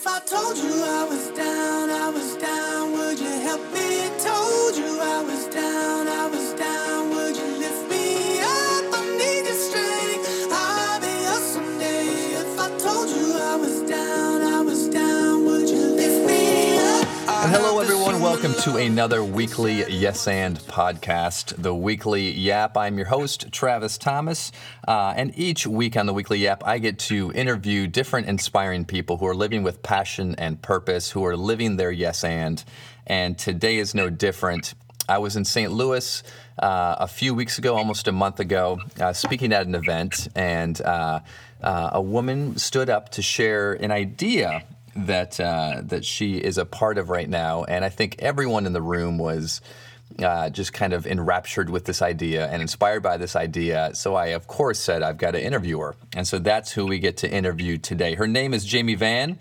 If 0.00 0.06
I 0.06 0.20
told 0.20 0.56
you 0.56 0.84
I 0.84 1.04
was 1.10 1.28
down, 1.30 1.90
I 1.90 2.08
was 2.10 2.36
down, 2.36 2.92
to 18.58 18.76
another 18.76 19.22
weekly 19.22 19.84
Yes 19.88 20.26
and 20.26 20.58
podcast, 20.58 21.54
the 21.62 21.72
Weekly 21.72 22.32
Yap. 22.32 22.76
I'm 22.76 22.96
your 22.96 23.06
host, 23.06 23.52
Travis 23.52 23.96
Thomas. 23.96 24.50
Uh, 24.86 25.14
and 25.16 25.32
each 25.38 25.64
week 25.64 25.96
on 25.96 26.06
the 26.06 26.12
Weekly 26.12 26.40
Yap, 26.40 26.66
I 26.66 26.78
get 26.78 26.98
to 27.00 27.30
interview 27.34 27.86
different 27.86 28.26
inspiring 28.26 28.84
people 28.84 29.18
who 29.18 29.26
are 29.28 29.34
living 29.34 29.62
with 29.62 29.84
passion 29.84 30.34
and 30.38 30.60
purpose, 30.60 31.12
who 31.12 31.24
are 31.24 31.36
living 31.36 31.76
their 31.76 31.92
yes 31.92 32.24
and. 32.24 32.64
And 33.06 33.38
today 33.38 33.78
is 33.78 33.94
no 33.94 34.10
different. 34.10 34.74
I 35.08 35.18
was 35.18 35.36
in 35.36 35.44
St. 35.44 35.70
Louis 35.70 36.24
uh, 36.58 36.96
a 36.98 37.06
few 37.06 37.34
weeks 37.34 37.58
ago, 37.58 37.76
almost 37.76 38.08
a 38.08 38.12
month 38.12 38.40
ago, 38.40 38.80
uh, 39.00 39.12
speaking 39.12 39.52
at 39.52 39.68
an 39.68 39.76
event, 39.76 40.26
and 40.34 40.80
uh, 40.80 41.20
uh, 41.62 41.90
a 41.92 42.02
woman 42.02 42.58
stood 42.58 42.90
up 42.90 43.10
to 43.10 43.22
share 43.22 43.74
an 43.74 43.92
idea 43.92 44.64
that 44.96 45.38
uh, 45.40 45.82
that 45.84 46.04
she 46.04 46.36
is 46.36 46.58
a 46.58 46.64
part 46.64 46.98
of 46.98 47.10
right 47.10 47.28
now, 47.28 47.64
and 47.64 47.84
I 47.84 47.88
think 47.88 48.16
everyone 48.18 48.66
in 48.66 48.72
the 48.72 48.82
room 48.82 49.18
was 49.18 49.60
uh, 50.22 50.50
just 50.50 50.72
kind 50.72 50.92
of 50.92 51.06
enraptured 51.06 51.70
with 51.70 51.84
this 51.84 52.02
idea 52.02 52.46
and 52.48 52.62
inspired 52.62 53.02
by 53.02 53.16
this 53.16 53.36
idea. 53.36 53.90
So 53.94 54.14
I, 54.14 54.28
of 54.28 54.46
course, 54.46 54.78
said 54.78 55.02
I've 55.02 55.18
got 55.18 55.32
to 55.32 55.42
interview 55.42 55.78
her, 55.80 55.94
and 56.14 56.26
so 56.26 56.38
that's 56.38 56.72
who 56.72 56.86
we 56.86 56.98
get 56.98 57.18
to 57.18 57.30
interview 57.30 57.78
today. 57.78 58.14
Her 58.14 58.26
name 58.26 58.54
is 58.54 58.64
Jamie 58.64 58.94
Vann. 58.94 59.38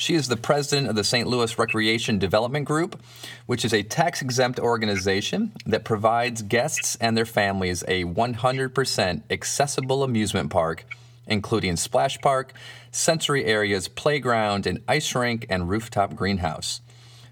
She 0.00 0.14
is 0.14 0.28
the 0.28 0.36
president 0.36 0.88
of 0.88 0.94
the 0.94 1.02
St. 1.02 1.26
Louis 1.26 1.58
Recreation 1.58 2.20
Development 2.20 2.64
Group, 2.64 3.02
which 3.46 3.64
is 3.64 3.74
a 3.74 3.82
tax 3.82 4.22
exempt 4.22 4.60
organization 4.60 5.50
that 5.66 5.84
provides 5.84 6.42
guests 6.42 6.96
and 7.00 7.16
their 7.16 7.26
families 7.26 7.82
a 7.88 8.04
100% 8.04 9.22
accessible 9.28 10.04
amusement 10.04 10.50
park 10.50 10.84
including 11.28 11.76
splash 11.76 12.18
park, 12.18 12.52
sensory 12.90 13.44
areas, 13.44 13.88
playground, 13.88 14.66
an 14.66 14.82
ice 14.88 15.14
rink, 15.14 15.46
and 15.48 15.68
rooftop 15.68 16.14
greenhouse. 16.14 16.80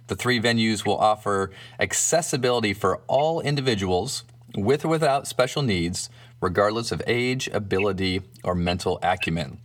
The 0.07 0.17
three 0.17 0.41
venues 0.41 0.87
will 0.87 0.99
offer 0.99 1.51
accessibility 1.81 2.73
for 2.73 2.99
all 3.09 3.41
individuals 3.41 4.25
with 4.57 4.85
or 4.85 4.89
without 4.89 5.27
special 5.27 5.63
needs, 5.63 6.09
regardless 6.41 6.93
of 6.93 7.03
age, 7.07 7.49
ability, 7.49 8.23
or 8.45 8.55
mental 8.55 8.99
acumen. 9.03 9.59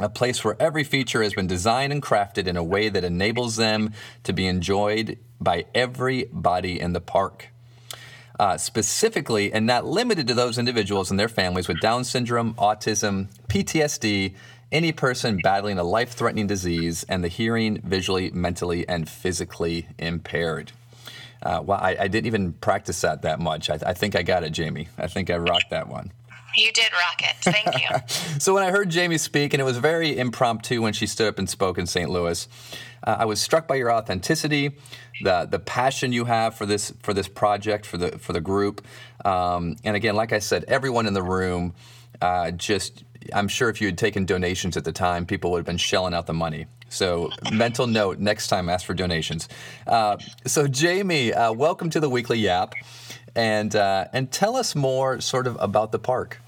A 0.00 0.08
place 0.08 0.42
where 0.42 0.56
every 0.58 0.84
feature 0.84 1.22
has 1.22 1.34
been 1.34 1.46
designed 1.46 1.92
and 1.92 2.02
crafted 2.02 2.46
in 2.46 2.56
a 2.56 2.64
way 2.64 2.88
that 2.88 3.04
enables 3.04 3.56
them 3.56 3.92
to 4.24 4.32
be 4.32 4.46
enjoyed 4.46 5.18
by 5.40 5.66
everybody 5.74 6.80
in 6.80 6.92
the 6.92 7.00
park 7.00 7.51
uh, 8.38 8.56
specifically 8.56 9.52
and 9.52 9.66
not 9.66 9.86
limited 9.86 10.26
to 10.28 10.34
those 10.34 10.58
individuals 10.58 11.10
and 11.10 11.18
their 11.18 11.28
families 11.28 11.68
with 11.68 11.80
Down 11.80 12.04
syndrome, 12.04 12.54
autism, 12.54 13.28
PTSD, 13.48 14.34
any 14.70 14.92
person 14.92 15.38
battling 15.42 15.78
a 15.78 15.84
life 15.84 16.12
threatening 16.12 16.46
disease, 16.46 17.04
and 17.08 17.22
the 17.22 17.28
hearing, 17.28 17.80
visually, 17.82 18.30
mentally, 18.30 18.88
and 18.88 19.08
physically 19.08 19.86
impaired. 19.98 20.72
Uh, 21.42 21.60
well, 21.64 21.78
I, 21.80 21.96
I, 22.00 22.08
didn't 22.08 22.26
even 22.26 22.52
practice 22.52 23.00
that 23.00 23.22
that 23.22 23.40
much. 23.40 23.68
I, 23.68 23.78
I 23.84 23.92
think 23.94 24.14
I 24.14 24.22
got 24.22 24.44
it, 24.44 24.50
Jamie. 24.50 24.88
I 24.96 25.08
think 25.08 25.28
I 25.28 25.36
rocked 25.36 25.70
that 25.70 25.88
one. 25.88 26.12
You 26.56 26.72
did 26.72 26.92
rock 26.92 27.22
it. 27.22 27.36
Thank 27.40 27.80
you. 27.80 28.38
so 28.40 28.54
when 28.54 28.62
I 28.62 28.70
heard 28.70 28.90
Jamie 28.90 29.18
speak, 29.18 29.54
and 29.54 29.60
it 29.60 29.64
was 29.64 29.78
very 29.78 30.18
impromptu 30.18 30.82
when 30.82 30.92
she 30.92 31.06
stood 31.06 31.28
up 31.28 31.38
and 31.38 31.48
spoke 31.48 31.78
in 31.78 31.86
St. 31.86 32.10
Louis, 32.10 32.48
uh, 33.04 33.16
I 33.20 33.24
was 33.24 33.40
struck 33.40 33.66
by 33.66 33.76
your 33.76 33.92
authenticity, 33.92 34.72
the 35.22 35.46
the 35.46 35.58
passion 35.58 36.12
you 36.12 36.24
have 36.26 36.54
for 36.54 36.66
this 36.66 36.92
for 37.02 37.14
this 37.14 37.28
project 37.28 37.86
for 37.86 37.96
the 37.96 38.18
for 38.18 38.32
the 38.32 38.40
group, 38.40 38.84
um, 39.24 39.76
and 39.84 39.96
again, 39.96 40.14
like 40.14 40.32
I 40.32 40.38
said, 40.38 40.64
everyone 40.68 41.06
in 41.06 41.14
the 41.14 41.22
room 41.22 41.74
uh, 42.20 42.50
just. 42.52 43.04
I'm 43.32 43.46
sure 43.46 43.68
if 43.68 43.80
you 43.80 43.86
had 43.86 43.96
taken 43.96 44.26
donations 44.26 44.76
at 44.76 44.84
the 44.84 44.90
time, 44.90 45.26
people 45.26 45.52
would 45.52 45.58
have 45.58 45.64
been 45.64 45.76
shelling 45.76 46.12
out 46.12 46.26
the 46.26 46.34
money. 46.34 46.66
So, 46.92 47.30
mental 47.50 47.86
note 47.86 48.18
next 48.18 48.48
time, 48.48 48.68
ask 48.68 48.84
for 48.84 48.92
donations. 48.92 49.48
Uh, 49.86 50.18
so, 50.44 50.68
Jamie, 50.68 51.32
uh, 51.32 51.50
welcome 51.50 51.88
to 51.88 52.00
the 52.00 52.10
Weekly 52.10 52.38
Yap, 52.38 52.74
and 53.34 53.74
uh, 53.74 54.06
and 54.12 54.30
tell 54.30 54.56
us 54.56 54.74
more, 54.74 55.20
sort 55.20 55.46
of, 55.46 55.56
about 55.60 55.92
the 55.92 55.98
park. 55.98 56.40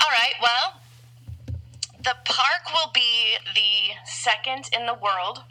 All 0.00 0.10
right. 0.10 0.34
Well, 0.40 0.80
the 1.98 2.16
park 2.24 2.72
will 2.72 2.90
be 2.94 3.36
the 3.54 3.94
second 4.04 4.70
in 4.72 4.86
the 4.86 4.94
world 4.94 5.42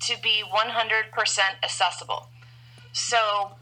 to 0.00 0.16
be 0.22 0.42
100% 0.48 1.38
accessible. 1.62 2.28
So 2.92 3.52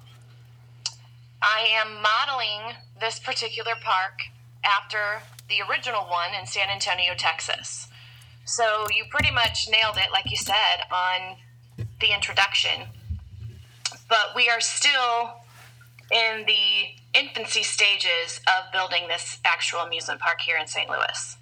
I 1.41 1.67
am 1.71 2.03
modeling 2.03 2.77
this 3.01 3.19
particular 3.19 3.73
park 3.83 4.21
after 4.65 5.23
the 5.49 5.57
original 5.71 6.03
one 6.03 6.35
in 6.39 6.47
San 6.47 6.69
Antonio, 6.69 7.15
Texas. 7.17 7.89
So 8.45 8.87
you 8.95 9.05
pretty 9.11 9.31
much 9.31 9.69
nailed 9.71 9.97
it, 9.97 10.13
like 10.13 10.31
you 10.31 10.37
said, 10.37 10.83
on 10.91 11.37
the 12.01 12.13
introduction. 12.13 12.83
But 14.09 14.33
we 14.35 14.49
are 14.49 14.61
still 14.61 15.41
in 16.13 16.45
the 16.47 17.19
infancy 17.19 17.63
stages 17.63 18.41
of 18.47 18.73
building 18.73 19.09
this 19.09 19.41
actual 19.45 19.81
amusement 19.81 20.21
park 20.21 20.41
here 20.41 20.57
in 20.59 20.67
St. 20.67 20.89
Louis. 20.89 21.37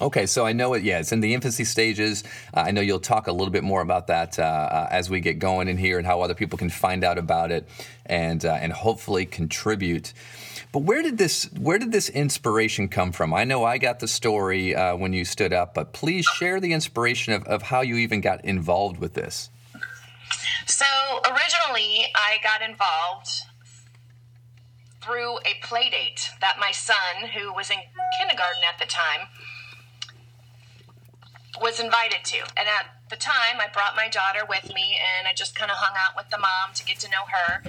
Okay, 0.00 0.24
so 0.24 0.46
I 0.46 0.52
know 0.52 0.72
it. 0.74 0.82
Yeah, 0.82 1.00
it's 1.00 1.12
in 1.12 1.20
the 1.20 1.34
infancy 1.34 1.64
stages. 1.64 2.24
Uh, 2.54 2.60
I 2.60 2.70
know 2.70 2.80
you'll 2.80 3.00
talk 3.00 3.26
a 3.26 3.32
little 3.32 3.50
bit 3.50 3.64
more 3.64 3.82
about 3.82 4.06
that 4.06 4.38
uh, 4.38 4.42
uh, 4.42 4.88
as 4.90 5.10
we 5.10 5.20
get 5.20 5.38
going 5.38 5.68
in 5.68 5.76
here, 5.76 5.98
and 5.98 6.06
how 6.06 6.22
other 6.22 6.34
people 6.34 6.56
can 6.56 6.70
find 6.70 7.04
out 7.04 7.18
about 7.18 7.50
it, 7.50 7.68
and 8.06 8.42
uh, 8.44 8.52
and 8.52 8.72
hopefully 8.72 9.26
contribute. 9.26 10.14
But 10.72 10.80
where 10.84 11.02
did 11.02 11.18
this 11.18 11.50
where 11.58 11.78
did 11.78 11.92
this 11.92 12.08
inspiration 12.08 12.88
come 12.88 13.12
from? 13.12 13.34
I 13.34 13.44
know 13.44 13.64
I 13.64 13.76
got 13.78 13.98
the 13.98 14.08
story 14.08 14.74
uh, 14.74 14.96
when 14.96 15.12
you 15.12 15.24
stood 15.24 15.52
up, 15.52 15.74
but 15.74 15.92
please 15.92 16.24
share 16.24 16.60
the 16.60 16.72
inspiration 16.72 17.34
of, 17.34 17.44
of 17.44 17.62
how 17.62 17.80
you 17.82 17.96
even 17.96 18.20
got 18.20 18.42
involved 18.44 18.98
with 18.98 19.14
this. 19.14 19.50
So 20.66 20.86
originally, 21.26 22.06
I 22.14 22.38
got 22.42 22.62
involved 22.62 23.42
through 25.10 25.38
a 25.38 25.58
play 25.62 25.90
date 25.90 26.30
that 26.40 26.56
my 26.60 26.70
son, 26.70 27.30
who 27.34 27.52
was 27.52 27.70
in 27.70 27.78
kindergarten 28.18 28.62
at 28.62 28.78
the 28.78 28.86
time, 28.86 29.26
was 31.60 31.80
invited 31.80 32.24
to. 32.24 32.38
And 32.56 32.68
at 32.68 32.86
the 33.10 33.16
time, 33.16 33.58
I 33.58 33.66
brought 33.72 33.96
my 33.96 34.08
daughter 34.08 34.46
with 34.48 34.72
me 34.72 34.98
and 35.18 35.26
I 35.26 35.32
just 35.34 35.54
kind 35.54 35.70
of 35.70 35.78
hung 35.78 35.96
out 35.96 36.16
with 36.16 36.30
the 36.30 36.38
mom 36.38 36.74
to 36.74 36.84
get 36.84 37.00
to 37.00 37.08
know 37.08 37.26
her. 37.26 37.62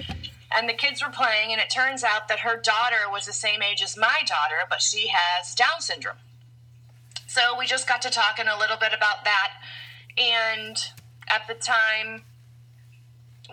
And 0.56 0.68
the 0.68 0.74
kids 0.74 1.02
were 1.02 1.10
playing, 1.10 1.50
and 1.50 1.58
it 1.58 1.70
turns 1.70 2.04
out 2.04 2.28
that 2.28 2.40
her 2.40 2.60
daughter 2.60 3.10
was 3.10 3.24
the 3.24 3.32
same 3.32 3.62
age 3.62 3.82
as 3.82 3.96
my 3.96 4.20
daughter, 4.26 4.66
but 4.68 4.82
she 4.82 5.08
has 5.08 5.54
Down 5.54 5.80
syndrome. 5.80 6.18
So 7.26 7.58
we 7.58 7.64
just 7.64 7.88
got 7.88 8.02
to 8.02 8.10
talking 8.10 8.46
a 8.46 8.58
little 8.58 8.76
bit 8.76 8.92
about 8.94 9.24
that. 9.24 9.52
And 10.18 10.76
at 11.28 11.48
the 11.48 11.54
time, 11.54 12.24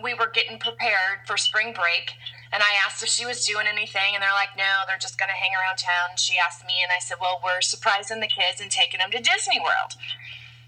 we 0.02 0.12
were 0.12 0.28
getting 0.28 0.58
prepared 0.58 1.24
for 1.26 1.38
spring 1.38 1.72
break 1.72 2.12
and 2.52 2.62
I 2.62 2.74
asked 2.84 3.02
if 3.02 3.08
she 3.08 3.26
was 3.26 3.46
doing 3.46 3.66
anything, 3.68 4.14
and 4.14 4.22
they're 4.22 4.32
like, 4.32 4.56
no, 4.56 4.82
they're 4.86 4.98
just 4.98 5.18
going 5.18 5.28
to 5.28 5.34
hang 5.34 5.52
around 5.52 5.78
town. 5.78 6.16
She 6.16 6.38
asked 6.38 6.66
me, 6.66 6.82
and 6.82 6.90
I 6.90 6.98
said, 6.98 7.18
well, 7.20 7.40
we're 7.44 7.60
surprising 7.60 8.20
the 8.20 8.26
kids 8.26 8.60
and 8.60 8.70
taking 8.70 8.98
them 8.98 9.10
to 9.12 9.18
Disney 9.18 9.60
World. 9.60 9.94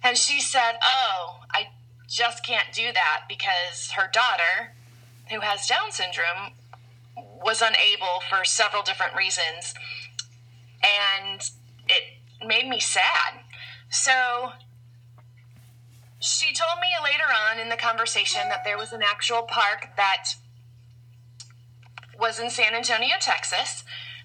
And 0.02 0.16
she 0.16 0.40
said, 0.40 0.78
oh, 0.82 1.40
I 1.50 1.68
just 2.08 2.44
can't 2.44 2.72
do 2.72 2.92
that 2.92 3.24
because 3.28 3.92
her 3.92 4.08
daughter, 4.12 4.74
who 5.30 5.40
has 5.40 5.66
Down 5.66 5.90
syndrome, 5.90 6.52
was 7.16 7.62
unable 7.62 8.22
for 8.28 8.44
several 8.44 8.82
different 8.82 9.16
reasons. 9.16 9.74
And 10.82 11.40
it 11.88 12.46
made 12.46 12.68
me 12.68 12.80
sad. 12.80 13.40
So 13.90 14.52
she 16.20 16.54
told 16.54 16.80
me 16.80 16.88
later 17.02 17.24
on 17.50 17.58
in 17.58 17.68
the 17.68 17.76
conversation 17.76 18.42
that 18.48 18.64
there 18.64 18.78
was 18.78 18.92
an 18.92 19.02
actual 19.02 19.42
park 19.42 19.90
that 19.96 20.34
was 22.22 22.38
in 22.38 22.48
San 22.48 22.72
Antonio, 22.72 23.16
Texas, 23.20 23.82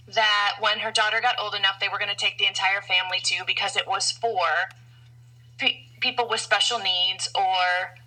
that 0.08 0.58
when 0.60 0.80
her 0.80 0.92
daughter 0.92 1.20
got 1.20 1.36
old 1.42 1.56
enough, 1.56 1.80
they 1.82 1.90
were 1.90 1.98
going 1.98 2.12
to 2.12 2.16
take 2.16 2.38
the 2.38 2.46
entire 2.46 2.80
family 2.80 3.20
to 3.24 3.44
because 3.46 3.76
it 3.76 3.88
was 3.88 4.12
for 4.12 4.70
pe- 5.58 5.82
people 6.00 6.30
with 6.30 6.40
special 6.40 6.78
needs 6.78 7.28
or 7.36 7.98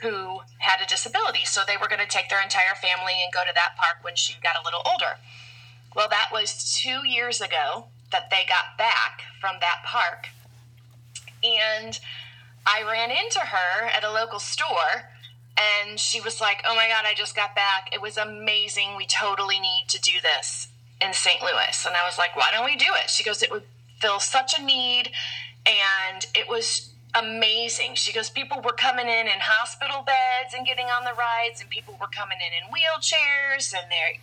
who 0.00 0.40
had 0.58 0.80
a 0.80 0.86
disability. 0.86 1.44
So 1.44 1.62
they 1.66 1.76
were 1.76 1.88
going 1.88 2.00
to 2.00 2.06
take 2.06 2.30
their 2.30 2.40
entire 2.40 2.76
family 2.80 3.14
and 3.22 3.32
go 3.32 3.40
to 3.44 3.52
that 3.54 3.76
park 3.76 3.98
when 4.02 4.14
she 4.14 4.36
got 4.40 4.54
a 4.54 4.64
little 4.64 4.82
older. 4.86 5.18
Well, 5.96 6.08
that 6.08 6.28
was 6.32 6.78
two 6.80 7.06
years 7.06 7.40
ago 7.40 7.86
that 8.12 8.30
they 8.30 8.46
got 8.48 8.78
back 8.78 9.22
from 9.40 9.56
that 9.60 9.82
park. 9.84 10.28
And 11.42 11.98
I 12.64 12.88
ran 12.88 13.10
into 13.10 13.40
her 13.40 13.86
at 13.88 14.04
a 14.04 14.12
local 14.12 14.38
store 14.38 15.10
and 15.58 15.98
she 15.98 16.20
was 16.20 16.40
like, 16.40 16.62
"Oh 16.66 16.74
my 16.74 16.88
god, 16.88 17.04
I 17.06 17.14
just 17.14 17.34
got 17.34 17.54
back. 17.54 17.90
It 17.92 18.00
was 18.00 18.16
amazing. 18.16 18.96
We 18.96 19.06
totally 19.06 19.58
need 19.58 19.86
to 19.88 20.00
do 20.00 20.20
this 20.22 20.68
in 21.00 21.12
St. 21.12 21.42
Louis." 21.42 21.84
And 21.86 21.96
I 21.96 22.04
was 22.04 22.18
like, 22.18 22.36
"Why 22.36 22.48
don't 22.52 22.64
we 22.64 22.76
do 22.76 22.92
it?" 23.02 23.10
She 23.10 23.24
goes, 23.24 23.42
"It 23.42 23.50
would 23.50 23.64
fill 24.00 24.20
such 24.20 24.58
a 24.58 24.62
need 24.62 25.10
and 25.66 26.26
it 26.34 26.48
was 26.48 26.90
amazing. 27.14 27.94
She 27.94 28.12
goes, 28.12 28.30
people 28.30 28.60
were 28.60 28.72
coming 28.72 29.06
in 29.06 29.26
in 29.26 29.40
hospital 29.40 30.02
beds 30.02 30.54
and 30.56 30.66
getting 30.66 30.86
on 30.86 31.04
the 31.04 31.14
rides, 31.14 31.60
and 31.60 31.68
people 31.68 31.96
were 32.00 32.08
coming 32.08 32.38
in 32.38 32.52
in 32.52 32.72
wheelchairs, 32.72 33.72
and 33.72 33.90
they 33.90 34.20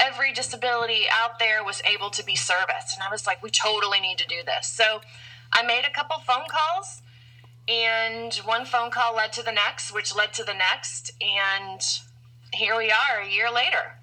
every 0.00 0.32
disability 0.32 1.06
out 1.12 1.40
there 1.40 1.64
was 1.64 1.82
able 1.84 2.08
to 2.10 2.24
be 2.24 2.36
serviced. 2.36 2.94
And 2.94 3.02
I 3.02 3.10
was 3.10 3.26
like, 3.26 3.42
we 3.42 3.50
totally 3.50 3.98
need 3.98 4.16
to 4.18 4.26
do 4.28 4.44
this. 4.46 4.68
So 4.68 5.00
I 5.52 5.64
made 5.64 5.84
a 5.84 5.92
couple 5.92 6.18
phone 6.20 6.46
calls, 6.48 7.02
and 7.68 8.34
one 8.44 8.64
phone 8.64 8.90
call 8.90 9.14
led 9.14 9.32
to 9.34 9.42
the 9.42 9.52
next, 9.52 9.92
which 9.92 10.16
led 10.16 10.32
to 10.34 10.44
the 10.44 10.54
next, 10.54 11.12
and 11.20 11.80
here 12.52 12.76
we 12.76 12.90
are 12.90 13.20
a 13.22 13.28
year 13.28 13.50
later. 13.52 13.94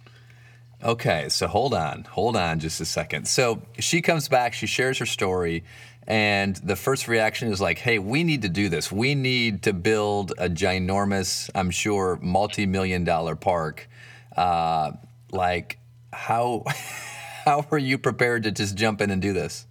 Okay, 0.84 1.30
so 1.30 1.48
hold 1.48 1.74
on, 1.74 2.04
hold 2.04 2.36
on 2.36 2.60
just 2.60 2.80
a 2.80 2.86
second. 2.86 3.28
So 3.28 3.62
she 3.80 4.02
comes 4.02 4.28
back, 4.28 4.54
she 4.54 4.68
shares 4.68 5.00
her 5.00 5.06
story, 5.06 5.64
and 6.08 6.56
the 6.58 6.76
first 6.76 7.08
reaction 7.08 7.52
is 7.52 7.60
like, 7.60 7.80
hey, 7.80 7.98
we 7.98 8.24
need 8.24 8.44
to 8.44 8.50
do 8.50 8.70
this. 8.70 8.92
We 8.92 9.16
need 9.16 9.64
to 9.64 9.74
build 9.74 10.34
a 10.38 10.48
ginormous, 10.48 11.50
I'm 11.56 11.72
sure, 11.72 12.20
multi 12.22 12.68
million 12.68 13.04
dollar 13.04 13.36
park. 13.36 13.90
Uh, 14.36 14.92
like, 15.32 15.80
how, 16.14 16.66
how 17.46 17.66
are 17.72 17.80
you 17.80 17.98
prepared 17.98 18.44
to 18.44 18.52
just 18.52 18.76
jump 18.76 19.02
in 19.02 19.10
and 19.10 19.22
do 19.22 19.34
this? 19.34 19.66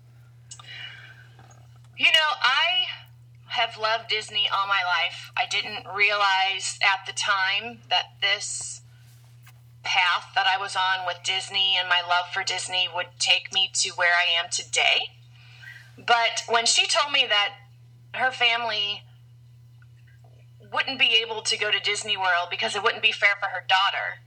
You 1.97 2.07
know, 2.07 2.34
have 3.55 3.77
loved 3.77 4.09
Disney 4.09 4.49
all 4.53 4.67
my 4.67 4.83
life. 4.83 5.31
I 5.37 5.47
didn't 5.49 5.87
realize 5.95 6.79
at 6.83 7.07
the 7.07 7.13
time 7.13 7.79
that 7.89 8.15
this 8.21 8.83
path 9.85 10.27
that 10.35 10.47
I 10.47 10.61
was 10.61 10.75
on 10.75 11.07
with 11.07 11.19
Disney 11.25 11.77
and 11.79 11.89
my 11.89 12.03
love 12.09 12.33
for 12.33 12.43
Disney 12.43 12.89
would 12.93 13.07
take 13.19 13.53
me 13.53 13.71
to 13.75 13.91
where 13.91 14.15
I 14.15 14.43
am 14.43 14.51
today. 14.51 15.11
But 15.97 16.43
when 16.49 16.67
she 16.67 16.87
told 16.87 17.13
me 17.13 17.27
that 17.29 17.55
her 18.15 18.33
family 18.33 19.03
wouldn't 20.73 20.99
be 20.99 21.19
able 21.25 21.43
to 21.43 21.57
go 21.57 21.71
to 21.71 21.79
Disney 21.79 22.17
World 22.17 22.49
because 22.51 22.75
it 22.75 22.83
wouldn't 22.83 23.03
be 23.03 23.13
fair 23.13 23.37
for 23.39 23.47
her 23.47 23.65
daughter, 23.69 24.19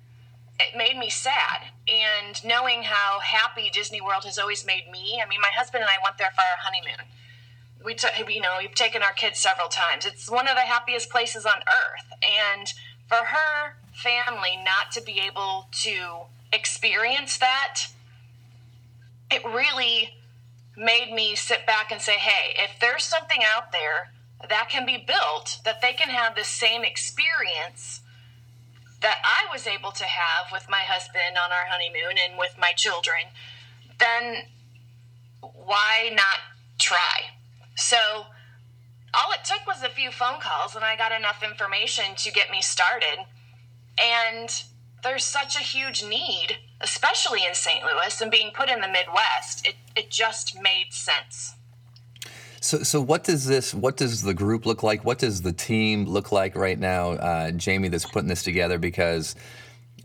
it 0.57 0.77
made 0.77 0.97
me 0.97 1.09
sad. 1.09 1.67
And 1.87 2.43
knowing 2.45 2.83
how 2.83 3.19
happy 3.19 3.69
Disney 3.73 3.99
World 3.99 4.23
has 4.23 4.37
always 4.37 4.65
made 4.65 4.89
me, 4.89 5.21
I 5.21 5.27
mean, 5.27 5.41
my 5.41 5.51
husband 5.53 5.81
and 5.81 5.89
I 5.89 6.01
went 6.01 6.17
there 6.17 6.31
for 6.31 6.41
our 6.41 6.59
honeymoon. 6.59 7.05
We 7.87 7.95
took, 7.95 8.11
you 8.29 8.41
know, 8.41 8.57
we've 8.59 8.75
taken 8.75 9.01
our 9.01 9.13
kids 9.13 9.39
several 9.39 9.69
times. 9.69 10.05
It's 10.05 10.29
one 10.29 10.45
of 10.45 10.55
the 10.55 10.61
happiest 10.63 11.09
places 11.09 11.45
on 11.45 11.53
earth. 11.53 12.19
And 12.21 12.67
for 13.07 13.15
her 13.15 13.77
family 13.93 14.59
not 14.61 14.91
to 14.91 15.01
be 15.01 15.21
able 15.25 15.69
to 15.83 16.23
experience 16.51 17.37
that, 17.37 17.83
it 19.31 19.41
really 19.45 20.09
made 20.75 21.13
me 21.13 21.33
sit 21.35 21.65
back 21.65 21.89
and 21.89 22.01
say, 22.01 22.17
hey, 22.17 22.61
if 22.61 22.77
there's 22.81 23.05
something 23.05 23.39
out 23.55 23.71
there 23.71 24.11
that 24.49 24.67
can 24.69 24.85
be 24.85 24.97
built, 24.97 25.59
that 25.63 25.81
they 25.81 25.93
can 25.93 26.09
have 26.09 26.35
the 26.35 26.43
same 26.43 26.83
experience 26.83 28.01
that 29.01 29.19
I 29.23 29.49
was 29.49 29.65
able 29.65 29.91
to 29.91 30.03
have 30.03 30.51
with 30.51 30.67
my 30.69 30.81
husband 30.81 31.37
on 31.41 31.53
our 31.53 31.67
honeymoon 31.69 32.17
and 32.21 32.37
with 32.37 32.57
my 32.59 32.73
children, 32.75 33.31
then 33.97 34.43
why 35.39 36.11
not 36.13 36.39
try? 36.77 37.36
So 37.77 37.97
all 39.13 39.31
it 39.31 39.45
took 39.45 39.65
was 39.65 39.83
a 39.83 39.89
few 39.89 40.11
phone 40.11 40.39
calls, 40.41 40.75
and 40.75 40.83
I 40.83 40.97
got 40.97 41.11
enough 41.11 41.43
information 41.43 42.15
to 42.17 42.31
get 42.31 42.51
me 42.51 42.61
started. 42.61 43.25
And 44.01 44.49
there's 45.03 45.23
such 45.23 45.55
a 45.55 45.59
huge 45.59 46.03
need, 46.03 46.57
especially 46.81 47.45
in 47.47 47.53
St. 47.53 47.83
Louis 47.85 48.19
and 48.19 48.31
being 48.31 48.51
put 48.51 48.69
in 48.69 48.81
the 48.81 48.87
Midwest. 48.87 49.65
It, 49.65 49.75
it 49.95 50.09
just 50.09 50.59
made 50.61 50.87
sense. 50.91 51.53
So, 52.59 52.79
so 52.79 52.99
what 52.99 53.23
does 53.23 53.45
this? 53.45 53.75
What 53.75 53.95
does 53.95 54.23
the 54.23 54.33
group 54.33 54.65
look 54.65 54.81
like? 54.81 55.05
What 55.05 55.19
does 55.19 55.43
the 55.43 55.53
team 55.53 56.05
look 56.05 56.31
like 56.31 56.55
right 56.55 56.77
now, 56.77 57.11
uh, 57.11 57.51
Jamie? 57.51 57.89
That's 57.89 58.05
putting 58.05 58.27
this 58.27 58.41
together 58.41 58.79
because, 58.79 59.35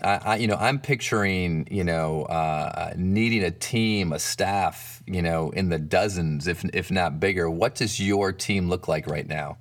I, 0.02 0.20
I, 0.22 0.36
you 0.36 0.46
know, 0.46 0.56
I'm 0.56 0.78
picturing, 0.78 1.66
you 1.70 1.84
know, 1.84 2.24
uh, 2.24 2.92
needing 2.96 3.42
a 3.42 3.50
team, 3.50 4.12
a 4.12 4.18
staff, 4.18 4.91
you 5.06 5.22
know, 5.22 5.50
in 5.50 5.68
the 5.68 5.78
dozens, 5.78 6.46
if 6.46 6.64
if 6.72 6.90
not 6.90 7.20
bigger. 7.20 7.50
What 7.50 7.74
does 7.74 8.00
your 8.00 8.32
team 8.32 8.68
look 8.68 8.88
like 8.88 9.06
right 9.06 9.26
now? 9.26 9.56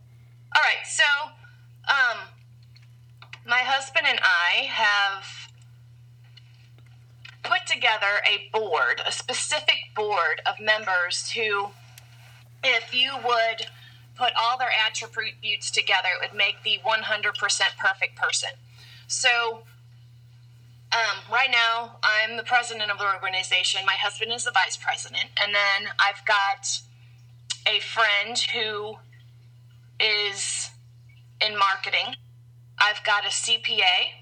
All 0.55 0.63
right, 0.63 0.85
so 0.85 1.03
um, 1.87 2.17
my 3.47 3.59
husband 3.59 4.05
and 4.07 4.19
I 4.21 4.63
have 4.65 5.41
put 7.43 7.65
together 7.65 8.21
a 8.27 8.49
board, 8.57 9.01
a 9.05 9.11
specific 9.11 9.77
board 9.95 10.41
of 10.45 10.59
members 10.59 11.31
who, 11.31 11.69
if 12.63 12.93
you 12.93 13.13
would 13.23 13.67
put 14.15 14.33
all 14.39 14.57
their 14.57 14.71
attributes 14.87 15.71
together, 15.71 16.09
it 16.21 16.31
would 16.31 16.37
make 16.37 16.61
the 16.63 16.79
100% 16.85 17.33
perfect 17.77 18.15
person. 18.15 18.49
So, 19.07 19.63
um, 20.93 21.23
right 21.31 21.49
now, 21.49 21.97
I'm 22.03 22.35
the 22.35 22.43
president 22.43 22.91
of 22.91 22.97
the 22.97 23.05
organization. 23.05 23.81
My 23.85 23.93
husband 23.93 24.31
is 24.33 24.43
the 24.43 24.51
vice 24.51 24.75
president. 24.75 25.25
And 25.41 25.55
then 25.55 25.93
I've 25.99 26.25
got 26.25 26.67
a 27.65 27.79
friend 27.79 28.37
who 28.37 28.95
is 29.99 30.69
in 31.45 31.57
marketing. 31.57 32.15
I've 32.77 33.03
got 33.05 33.23
a 33.23 33.29
CPA. 33.29 34.19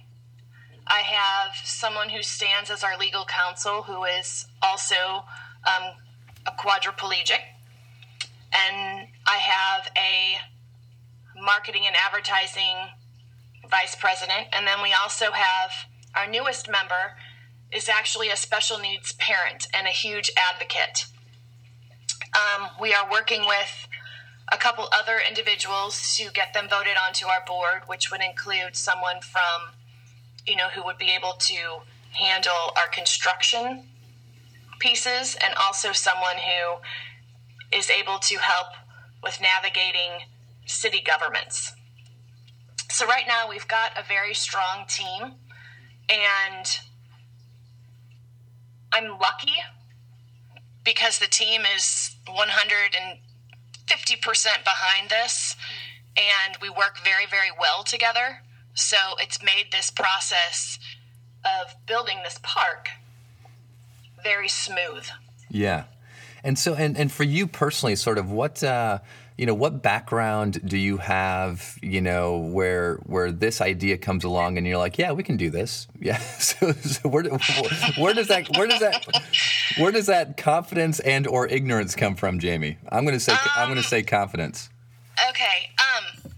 I 0.86 1.00
have 1.00 1.56
someone 1.64 2.10
who 2.10 2.22
stands 2.22 2.70
as 2.70 2.84
our 2.84 2.98
legal 2.98 3.26
counsel 3.26 3.84
who 3.84 4.04
is 4.04 4.46
also 4.62 5.24
um, 5.66 5.94
a 6.46 6.52
quadriplegic. 6.52 7.42
And 8.54 9.08
I 9.26 9.38
have 9.38 9.92
a 9.98 10.38
marketing 11.42 11.84
and 11.88 11.96
advertising 11.96 12.76
vice 13.70 13.96
president. 13.96 14.48
And 14.54 14.68
then 14.68 14.84
we 14.84 14.94
also 14.94 15.32
have 15.32 15.72
our 16.16 16.28
newest 16.28 16.70
member 16.70 17.16
is 17.72 17.88
actually 17.88 18.30
a 18.30 18.36
special 18.36 18.80
needs 18.80 19.14
parent 19.14 19.68
and 19.74 19.88
a 19.88 19.92
huge 19.92 20.32
advocate. 20.38 21.06
Um, 22.34 22.70
we 22.80 22.94
are 22.94 23.10
working 23.10 23.42
with 23.46 23.88
a 24.52 24.58
couple 24.58 24.88
other 24.92 25.20
individuals 25.28 26.16
to 26.18 26.30
get 26.32 26.54
them 26.54 26.68
voted 26.70 26.98
onto 26.98 27.28
our 27.28 27.44
board, 27.46 27.84
which 27.88 28.12
would 28.12 28.22
include 28.22 28.76
someone 28.76 29.22
from, 29.22 29.76
you 30.46 30.56
know, 30.56 30.70
who 30.70 30.84
would 30.84 30.98
be 30.98 31.12
able 31.16 31.34
to 31.34 31.56
handle 32.14 32.74
our 32.76 32.88
construction 32.92 33.84
pieces 34.80 35.38
and 35.44 35.54
also 35.56 35.92
someone 35.92 36.38
who 36.38 37.78
is 37.78 37.90
able 37.90 38.18
to 38.18 38.38
help 38.38 38.68
with 39.22 39.40
navigating 39.42 40.26
city 40.66 41.02
governments. 41.06 41.74
So, 42.90 43.06
right 43.06 43.26
now, 43.28 43.48
we've 43.48 43.68
got 43.68 43.92
a 43.98 44.04
very 44.04 44.34
strong 44.34 44.86
team, 44.88 45.36
and 46.10 46.66
I'm 48.92 49.20
lucky 49.20 49.54
because 50.84 51.20
the 51.20 51.28
team 51.28 51.62
is 51.76 52.16
150% 52.28 53.14
behind 54.64 55.10
this, 55.10 55.56
and 56.18 56.58
we 56.62 56.70
work 56.70 56.98
very, 57.04 57.26
very 57.30 57.52
well 57.60 57.84
together. 57.84 58.42
So, 58.74 58.98
it's 59.20 59.44
made 59.44 59.72
this 59.72 59.92
process 59.92 60.80
of 61.44 61.76
building 61.86 62.20
this 62.24 62.40
park 62.44 62.90
very 64.24 64.48
smooth. 64.48 65.08
Yeah. 65.50 65.86
And 66.44 66.58
so, 66.58 66.76
and, 66.76 66.98
and 66.98 67.12
for 67.12 67.24
you 67.24 67.48
personally, 67.48 67.96
sort 67.96 68.18
of 68.18 68.32
what, 68.32 68.64
uh, 68.64 69.00
you 69.40 69.46
know, 69.46 69.54
what 69.54 69.82
background 69.82 70.60
do 70.68 70.78
you 70.78 70.98
have, 70.98 71.80
you 71.82 72.02
know, 72.02 72.40
where 72.40 72.96
where 73.06 73.32
this 73.32 73.62
idea 73.62 73.98
comes 73.98 74.26
along 74.26 74.58
and 74.58 74.68
you're 74.68 74.78
like, 74.78 74.98
yeah, 74.98 75.14
we 75.14 75.24
can 75.24 75.38
do 75.38 75.50
this. 75.50 75.88
Yeah. 76.02 76.18
So, 76.18 76.72
so 76.72 77.08
where, 77.10 77.24
where 77.98 78.14
does 78.14 78.28
that 78.28 78.50
where 78.58 78.68
does 78.68 78.80
that 78.80 79.06
where 79.78 79.92
does 79.92 80.08
that 80.08 80.36
confidence 80.38 81.00
and 81.02 81.26
or 81.28 81.48
ignorance 81.48 81.96
come 81.96 82.16
from, 82.16 82.40
Jamie? 82.40 82.78
I'm 82.90 83.06
gonna 83.06 83.20
say 83.20 83.32
um, 83.32 83.40
I'm 83.56 83.70
gonna 83.70 83.84
say 83.84 84.04
confidence. 84.04 84.70
Okay. 85.30 85.72
Um, 85.78 86.32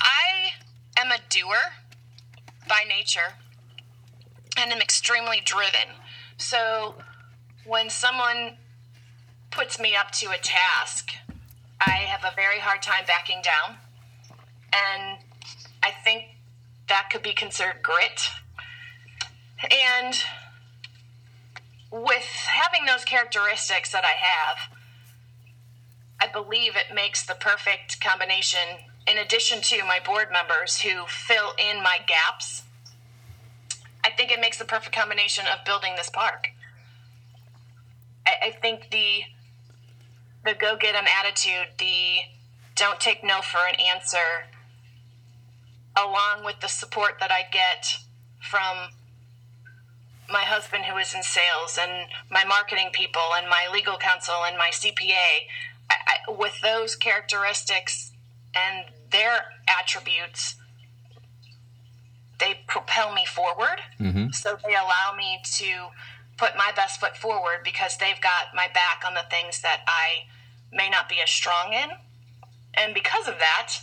I 0.00 0.50
am 0.96 1.12
a 1.12 1.18
doer 1.28 1.74
by 2.68 2.84
nature, 2.88 3.34
and 4.56 4.72
I'm 4.72 4.80
extremely 4.80 5.42
driven. 5.44 5.94
So 6.38 6.94
when 7.66 7.90
someone 7.90 8.56
puts 9.50 9.78
me 9.80 9.96
up 9.96 10.10
to 10.12 10.30
a 10.30 10.38
task, 10.38 11.10
I 11.80 11.90
have 11.90 12.24
a 12.24 12.34
very 12.34 12.60
hard 12.60 12.82
time 12.82 13.04
backing 13.06 13.42
down. 13.42 13.76
And 14.72 15.18
I 15.82 15.90
think 16.04 16.36
that 16.88 17.08
could 17.10 17.22
be 17.22 17.32
considered 17.32 17.82
grit. 17.82 18.28
And 19.62 20.14
with 21.90 22.22
having 22.22 22.86
those 22.86 23.04
characteristics 23.04 23.92
that 23.92 24.04
I 24.04 24.14
have, 24.18 24.76
I 26.20 26.28
believe 26.28 26.76
it 26.76 26.94
makes 26.94 27.24
the 27.24 27.34
perfect 27.34 28.00
combination, 28.00 28.60
in 29.06 29.18
addition 29.18 29.60
to 29.62 29.84
my 29.84 29.98
board 30.04 30.28
members 30.30 30.80
who 30.80 31.06
fill 31.06 31.52
in 31.58 31.82
my 31.82 31.98
gaps. 32.06 32.62
I 34.04 34.10
think 34.10 34.30
it 34.30 34.40
makes 34.40 34.58
the 34.58 34.64
perfect 34.64 34.94
combination 34.94 35.46
of 35.46 35.64
building 35.64 35.94
this 35.96 36.10
park. 36.10 36.48
I, 38.26 38.48
I 38.48 38.50
think 38.50 38.90
the 38.90 39.22
the 40.44 40.54
go 40.54 40.76
get 40.76 40.94
'em 40.94 41.06
attitude, 41.06 41.68
the 41.78 42.22
don't 42.74 43.00
take 43.00 43.22
no 43.22 43.42
for 43.42 43.66
an 43.66 43.74
answer, 43.74 44.48
along 45.96 46.44
with 46.44 46.60
the 46.60 46.68
support 46.68 47.18
that 47.20 47.30
I 47.30 47.42
get 47.42 47.98
from 48.40 48.90
my 50.30 50.42
husband 50.44 50.84
who 50.84 50.96
is 50.96 51.12
in 51.14 51.22
sales 51.22 51.78
and 51.80 52.08
my 52.30 52.44
marketing 52.44 52.90
people 52.92 53.34
and 53.34 53.48
my 53.48 53.68
legal 53.72 53.98
counsel 53.98 54.44
and 54.44 54.56
my 54.56 54.70
CPA. 54.70 55.48
I, 55.90 55.96
I, 56.06 56.30
with 56.30 56.60
those 56.62 56.94
characteristics 56.96 58.12
and 58.54 58.86
their 59.10 59.52
attributes, 59.68 60.54
they 62.38 62.60
propel 62.66 63.12
me 63.12 63.26
forward. 63.26 63.80
Mm-hmm. 63.98 64.30
So 64.30 64.56
they 64.64 64.74
allow 64.74 65.14
me 65.16 65.40
to 65.56 65.88
put 66.36 66.56
my 66.56 66.72
best 66.74 67.00
foot 67.00 67.16
forward 67.16 67.60
because 67.64 67.96
they've 67.98 68.20
got 68.20 68.54
my 68.54 68.68
back 68.72 69.02
on 69.06 69.14
the 69.14 69.24
things 69.28 69.60
that 69.60 69.82
I 69.86 70.29
may 70.72 70.88
not 70.88 71.08
be 71.08 71.16
as 71.22 71.30
strong 71.30 71.72
in. 71.72 71.90
And 72.74 72.94
because 72.94 73.28
of 73.28 73.38
that, 73.38 73.80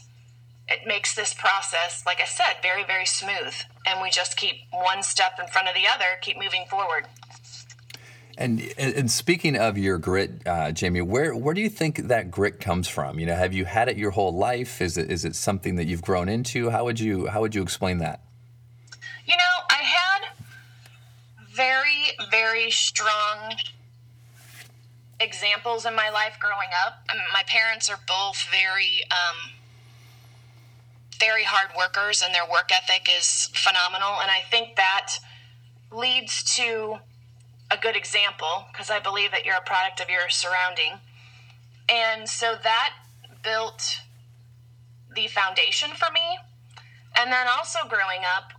it 0.68 0.86
makes 0.86 1.16
this 1.16 1.34
process, 1.34 2.04
like 2.06 2.20
I 2.22 2.26
said, 2.26 2.58
very, 2.62 2.84
very 2.84 3.06
smooth. 3.06 3.54
And 3.86 4.02
we 4.02 4.10
just 4.10 4.36
keep 4.36 4.56
one 4.72 5.04
step 5.04 5.34
in 5.40 5.48
front 5.48 5.68
of 5.68 5.76
the 5.76 5.88
other, 5.88 6.06
keep 6.22 6.38
moving 6.38 6.66
forward. 6.70 7.08
And 8.40 8.62
and 8.78 9.10
speaking 9.10 9.58
of 9.58 9.80
your 9.80 9.98
grit, 9.98 10.46
uh, 10.46 10.72
Jamie, 10.72 11.02
where 11.02 11.36
where 11.36 11.56
do 11.56 11.62
you 11.62 11.70
think 11.70 12.08
that 12.08 12.30
grit 12.30 12.60
comes 12.60 12.88
from? 12.88 13.18
You 13.18 13.26
know, 13.26 13.36
have 13.36 13.52
you 13.52 13.66
had 13.66 13.90
it 13.90 13.98
your 13.98 14.12
whole 14.12 14.32
life? 14.32 14.80
Is 14.80 14.96
it 14.96 15.10
is 15.10 15.26
it 15.26 15.36
something 15.36 15.76
that 15.78 15.88
you've 15.88 16.04
grown 16.04 16.30
into? 16.30 16.70
How 16.70 16.84
would 16.86 17.00
you 17.00 17.28
how 17.28 17.42
would 17.42 17.56
you 17.56 17.64
explain 17.64 17.98
that? 17.98 18.22
You 19.26 19.36
know, 19.36 19.66
I 19.72 19.82
had 19.82 20.22
very, 21.52 22.30
very 22.30 22.70
strong 22.70 23.56
examples 25.20 25.86
in 25.86 25.96
my 25.96 26.10
life 26.10 26.38
growing 26.40 26.70
up. 26.86 27.04
I 27.10 27.14
mean, 27.16 27.24
my 27.34 27.44
parents 27.48 27.90
are 27.90 28.00
both 28.08 28.46
very, 28.52 29.04
um, 29.12 29.54
very 31.20 31.44
hard 31.44 31.72
workers, 31.76 32.22
and 32.24 32.34
their 32.34 32.46
work 32.50 32.72
ethic 32.72 33.10
is 33.16 33.50
phenomenal. 33.54 34.20
And 34.22 34.30
I 34.30 34.42
think 34.50 34.76
that 34.76 35.14
leads 35.92 36.44
to 36.56 37.00
a 37.72 37.78
good 37.78 37.96
example 37.96 38.66
because 38.72 38.90
I 38.90 39.00
believe 39.00 39.32
that 39.32 39.46
you're 39.46 39.56
a 39.56 39.62
product 39.62 40.00
of 40.00 40.10
your 40.10 40.30
surrounding. 40.30 41.00
And 41.90 42.30
so 42.30 42.56
that 42.64 42.94
built 43.44 44.02
the 45.16 45.28
foundation 45.28 45.92
for 45.92 46.12
me. 46.14 46.38
And 47.16 47.32
then 47.32 47.48
also 47.48 47.80
growing 47.88 48.22
up, 48.36 48.52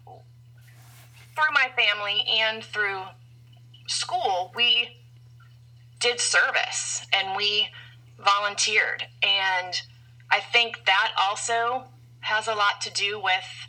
through 1.35 1.55
my 1.55 1.69
family 1.77 2.25
and 2.41 2.65
through 2.65 3.03
school, 3.87 4.53
we 4.57 4.98
did 6.01 6.21
service 6.21 7.07
and 7.13 7.37
we 7.37 7.69
volunteered. 8.19 9.05
And 9.23 9.81
I 10.31 10.41
think 10.41 10.85
that 10.87 11.13
also 11.21 11.85
has 12.21 12.49
a 12.49 12.55
lot 12.55 12.81
to 12.83 12.93
do 12.93 13.21
with 13.21 13.69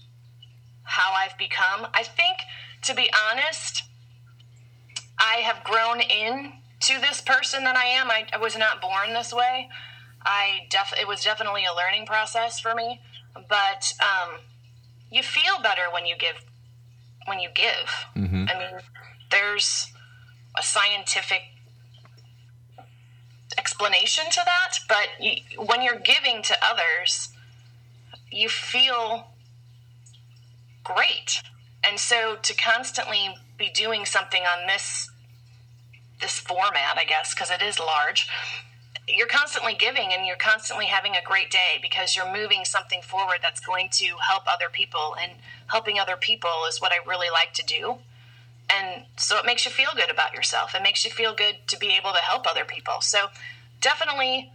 how 0.84 1.14
I've 1.14 1.38
become. 1.38 1.88
I 1.94 2.04
think, 2.04 2.40
to 2.84 2.94
be 2.94 3.10
honest, 3.30 3.84
I 5.18 5.36
have 5.38 5.64
grown 5.64 6.02
in 6.02 6.54
to 6.82 7.00
this 7.00 7.22
person 7.22 7.64
that 7.66 7.76
I 7.76 7.86
am. 7.86 8.10
I, 8.10 8.26
I 8.34 8.38
was 8.38 8.58
not 8.58 8.82
born 8.82 9.14
this 9.14 9.34
way. 9.34 9.70
I 10.26 10.68
def 10.70 10.94
it 11.00 11.08
was 11.08 11.24
definitely 11.24 11.64
a 11.66 11.76
learning 11.76 12.06
process 12.06 12.60
for 12.60 12.74
me. 12.74 13.02
But 13.48 13.94
um, 14.02 14.40
you 15.12 15.24
feel 15.24 15.62
better 15.62 15.84
when 15.94 16.06
you 16.06 16.16
give 16.18 16.44
when 17.26 17.40
you 17.40 17.50
give. 17.54 18.08
I 18.50 18.58
mean, 18.58 18.82
there's 19.32 19.92
a 20.58 20.64
scientific 20.64 21.42
explanation 23.80 24.26
to 24.32 24.42
that, 24.46 24.80
but 24.88 25.08
you, 25.20 25.36
when 25.66 25.82
you're 25.82 26.00
giving 26.00 26.42
to 26.44 26.56
others, 26.62 27.30
you 28.32 28.50
feel 28.50 29.28
great. 30.84 31.42
And 31.84 32.00
so 32.00 32.36
to 32.42 32.54
constantly 32.56 33.36
be 33.58 33.70
doing 33.74 34.06
something 34.06 34.42
on 34.44 34.68
this 34.68 35.10
this 36.20 36.38
format, 36.38 36.98
I 36.98 37.06
guess, 37.06 37.34
because 37.34 37.50
it 37.50 37.62
is 37.62 37.80
large, 37.80 38.28
you're 39.08 39.26
constantly 39.26 39.74
giving 39.74 40.12
and 40.12 40.26
you're 40.28 40.36
constantly 40.36 40.88
having 40.88 41.16
a 41.16 41.24
great 41.24 41.50
day 41.50 41.80
because 41.82 42.14
you're 42.14 42.32
moving 42.32 42.66
something 42.66 43.02
forward 43.02 43.38
that's 43.42 43.62
going 43.62 43.88
to 43.94 44.18
help 44.28 44.44
other 44.46 44.68
people 44.70 45.16
and 45.22 45.32
helping 45.68 45.98
other 45.98 46.18
people 46.18 46.50
is 46.68 46.82
what 46.82 46.92
I 46.92 46.98
really 47.08 47.30
like 47.32 47.54
to 47.54 47.66
do. 47.66 48.00
And 48.70 49.06
so 49.16 49.38
it 49.38 49.46
makes 49.46 49.64
you 49.64 49.72
feel 49.72 49.92
good 49.96 50.12
about 50.12 50.34
yourself. 50.34 50.76
It 50.76 50.84
makes 50.84 51.06
you 51.06 51.12
feel 51.12 51.34
good 51.34 51.56
to 51.68 51.80
be 51.80 51.96
able 51.98 52.12
to 52.12 52.20
help 52.20 52.46
other 52.46 52.66
people. 52.66 53.00
So 53.00 53.30
definitely 53.82 54.52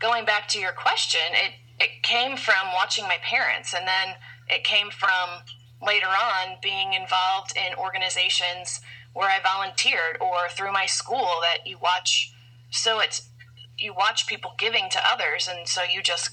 going 0.00 0.24
back 0.24 0.48
to 0.48 0.58
your 0.58 0.72
question, 0.72 1.20
it 1.32 1.52
it 1.80 2.02
came 2.02 2.36
from 2.36 2.72
watching 2.72 3.04
my 3.04 3.16
parents 3.22 3.74
and 3.74 3.86
then 3.86 4.14
it 4.48 4.62
came 4.62 4.90
from 4.90 5.42
later 5.82 6.06
on 6.06 6.56
being 6.62 6.92
involved 6.92 7.52
in 7.56 7.76
organizations 7.76 8.80
where 9.12 9.28
I 9.28 9.40
volunteered 9.42 10.18
or 10.20 10.48
through 10.48 10.72
my 10.72 10.86
school 10.86 11.40
that 11.42 11.66
you 11.66 11.78
watch 11.82 12.32
so 12.70 13.00
it's 13.00 13.28
you 13.76 13.92
watch 13.92 14.28
people 14.28 14.52
giving 14.56 14.88
to 14.90 15.00
others 15.04 15.48
and 15.50 15.66
so 15.66 15.82
you 15.82 16.00
just 16.00 16.30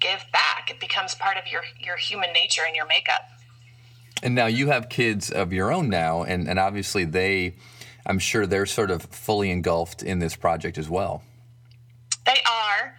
give 0.00 0.24
back. 0.32 0.70
It 0.70 0.80
becomes 0.80 1.14
part 1.14 1.36
of 1.36 1.50
your 1.50 1.62
your 1.78 1.96
human 1.96 2.32
nature 2.32 2.62
and 2.66 2.76
your 2.76 2.86
makeup. 2.86 3.22
And 4.22 4.34
now 4.34 4.46
you 4.46 4.68
have 4.68 4.88
kids 4.88 5.30
of 5.30 5.52
your 5.52 5.70
own 5.70 5.90
now, 5.90 6.22
and, 6.22 6.48
and 6.48 6.58
obviously 6.58 7.04
they, 7.04 7.54
I'm 8.06 8.18
sure 8.18 8.46
they're 8.46 8.66
sort 8.66 8.90
of 8.90 9.02
fully 9.02 9.50
engulfed 9.50 10.02
in 10.02 10.18
this 10.20 10.36
project 10.36 10.78
as 10.78 10.88
well. 10.88 11.22
they 12.24 12.40
are 12.48 12.94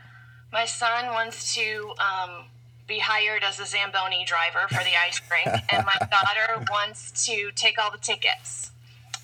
my 0.51 0.65
son 0.65 1.07
wants 1.07 1.53
to 1.55 1.93
um, 1.99 2.45
be 2.87 2.99
hired 2.99 3.43
as 3.43 3.59
a 3.59 3.65
zamboni 3.65 4.23
driver 4.25 4.67
for 4.69 4.83
the 4.83 4.95
ice 5.07 5.21
rink 5.29 5.61
and 5.71 5.85
my 5.85 5.97
daughter 6.07 6.65
wants 6.71 7.25
to 7.25 7.51
take 7.55 7.77
all 7.77 7.91
the 7.91 7.97
tickets 7.97 8.71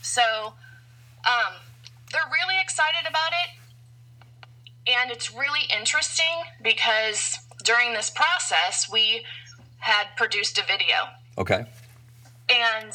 so 0.02 0.54
um, 1.26 1.54
they're 2.12 2.22
really 2.32 2.60
excited 2.62 3.08
about 3.08 3.32
it 3.44 4.92
and 4.92 5.12
it's 5.12 5.34
really 5.34 5.62
interesting 5.76 6.44
because 6.62 7.38
during 7.64 7.94
this 7.94 8.10
process 8.10 8.90
we 8.92 9.24
had 9.80 10.08
produced 10.18 10.58
a 10.58 10.64
video 10.66 10.96
Okay. 11.38 11.66
and 12.50 12.92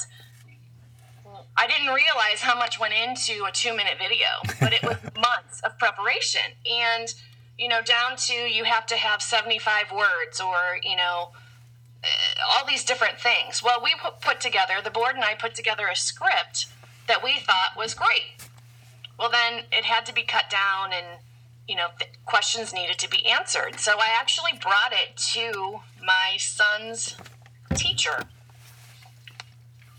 I 1.59 1.67
didn't 1.67 1.89
realize 1.89 2.41
how 2.41 2.57
much 2.57 2.79
went 2.79 2.95
into 2.95 3.45
a 3.45 3.51
two 3.51 3.75
minute 3.75 3.95
video, 3.99 4.29
but 4.61 4.73
it 4.73 4.83
was 4.85 4.97
months 5.17 5.61
of 5.65 5.77
preparation. 5.77 6.55
And, 6.71 7.13
you 7.59 7.67
know, 7.67 7.83
down 7.83 8.17
to 8.17 8.33
you 8.33 8.63
have 8.63 8.87
to 8.87 8.97
have 8.97 9.21
75 9.21 9.91
words 9.93 10.41
or, 10.41 10.79
you 10.85 10.95
know, 10.95 11.33
uh, 12.05 12.07
all 12.49 12.65
these 12.65 12.85
different 12.85 13.19
things. 13.19 13.61
Well, 13.61 13.81
we 13.83 13.93
put, 14.21 14.41
together, 14.41 14.75
the 14.83 14.91
board 14.91 15.17
and 15.17 15.25
I 15.25 15.35
put 15.35 15.57
together 15.57 15.89
a 15.91 15.97
script 15.97 16.67
that 17.09 17.25
we 17.25 17.41
thought 17.41 17.77
was 17.77 17.93
great. 17.93 18.49
Well, 19.19 19.31
then 19.31 19.65
it 19.73 19.85
had 19.85 20.07
to 20.07 20.15
be 20.15 20.23
cut 20.23 20.49
down 20.49 20.93
and, 20.93 21.19
you 21.67 21.75
know, 21.75 21.89
questions 22.25 22.73
needed 22.73 22.99
to 22.99 23.11
be 23.11 23.27
answered. 23.27 23.81
So 23.81 23.95
I 23.99 24.17
actually 24.17 24.53
brought 24.63 24.93
it 24.93 25.17
to 25.33 25.81
my 26.01 26.37
son's 26.39 27.17
teacher 27.75 28.29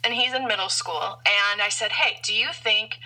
and 0.04 0.14
he's 0.14 0.34
in 0.34 0.48
middle 0.48 0.70
school. 0.70 1.20
And 1.26 1.62
I 1.62 1.70
said, 1.70 1.92
Hey, 1.94 2.20
do 2.24 2.34
you 2.34 2.50
think 2.54 3.00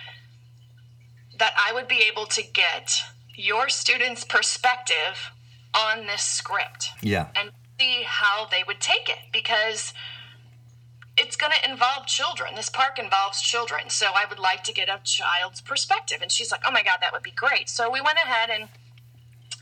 that 1.38 1.54
I 1.58 1.72
would 1.72 1.88
be 1.88 2.04
able 2.10 2.26
to 2.26 2.42
get 2.42 3.02
your 3.34 3.68
students' 3.68 4.24
perspective 4.24 5.30
on 5.74 6.06
this 6.06 6.22
script 6.22 6.90
Yeah. 7.02 7.28
and 7.34 7.50
see 7.80 8.04
how 8.06 8.46
they 8.50 8.62
would 8.66 8.80
take 8.80 9.08
it? 9.08 9.18
Because 9.32 9.92
it's 11.16 11.36
going 11.36 11.52
to 11.52 11.70
involve 11.70 12.06
children. 12.06 12.54
This 12.56 12.68
park 12.68 12.98
involves 12.98 13.40
children. 13.40 13.88
So 13.88 14.06
I 14.14 14.24
would 14.28 14.38
like 14.40 14.64
to 14.64 14.72
get 14.72 14.88
a 14.88 15.00
child's 15.04 15.60
perspective. 15.60 16.18
And 16.22 16.30
she's 16.30 16.50
like, 16.50 16.62
Oh 16.66 16.72
my 16.72 16.82
God, 16.82 16.98
that 17.00 17.12
would 17.12 17.22
be 17.22 17.30
great. 17.32 17.68
So 17.68 17.90
we 17.90 18.00
went 18.00 18.18
ahead 18.18 18.50
and 18.50 18.68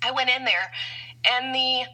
I 0.05 0.11
went 0.11 0.31
in 0.31 0.45
there, 0.45 0.73
and 1.25 1.55
the 1.55 1.85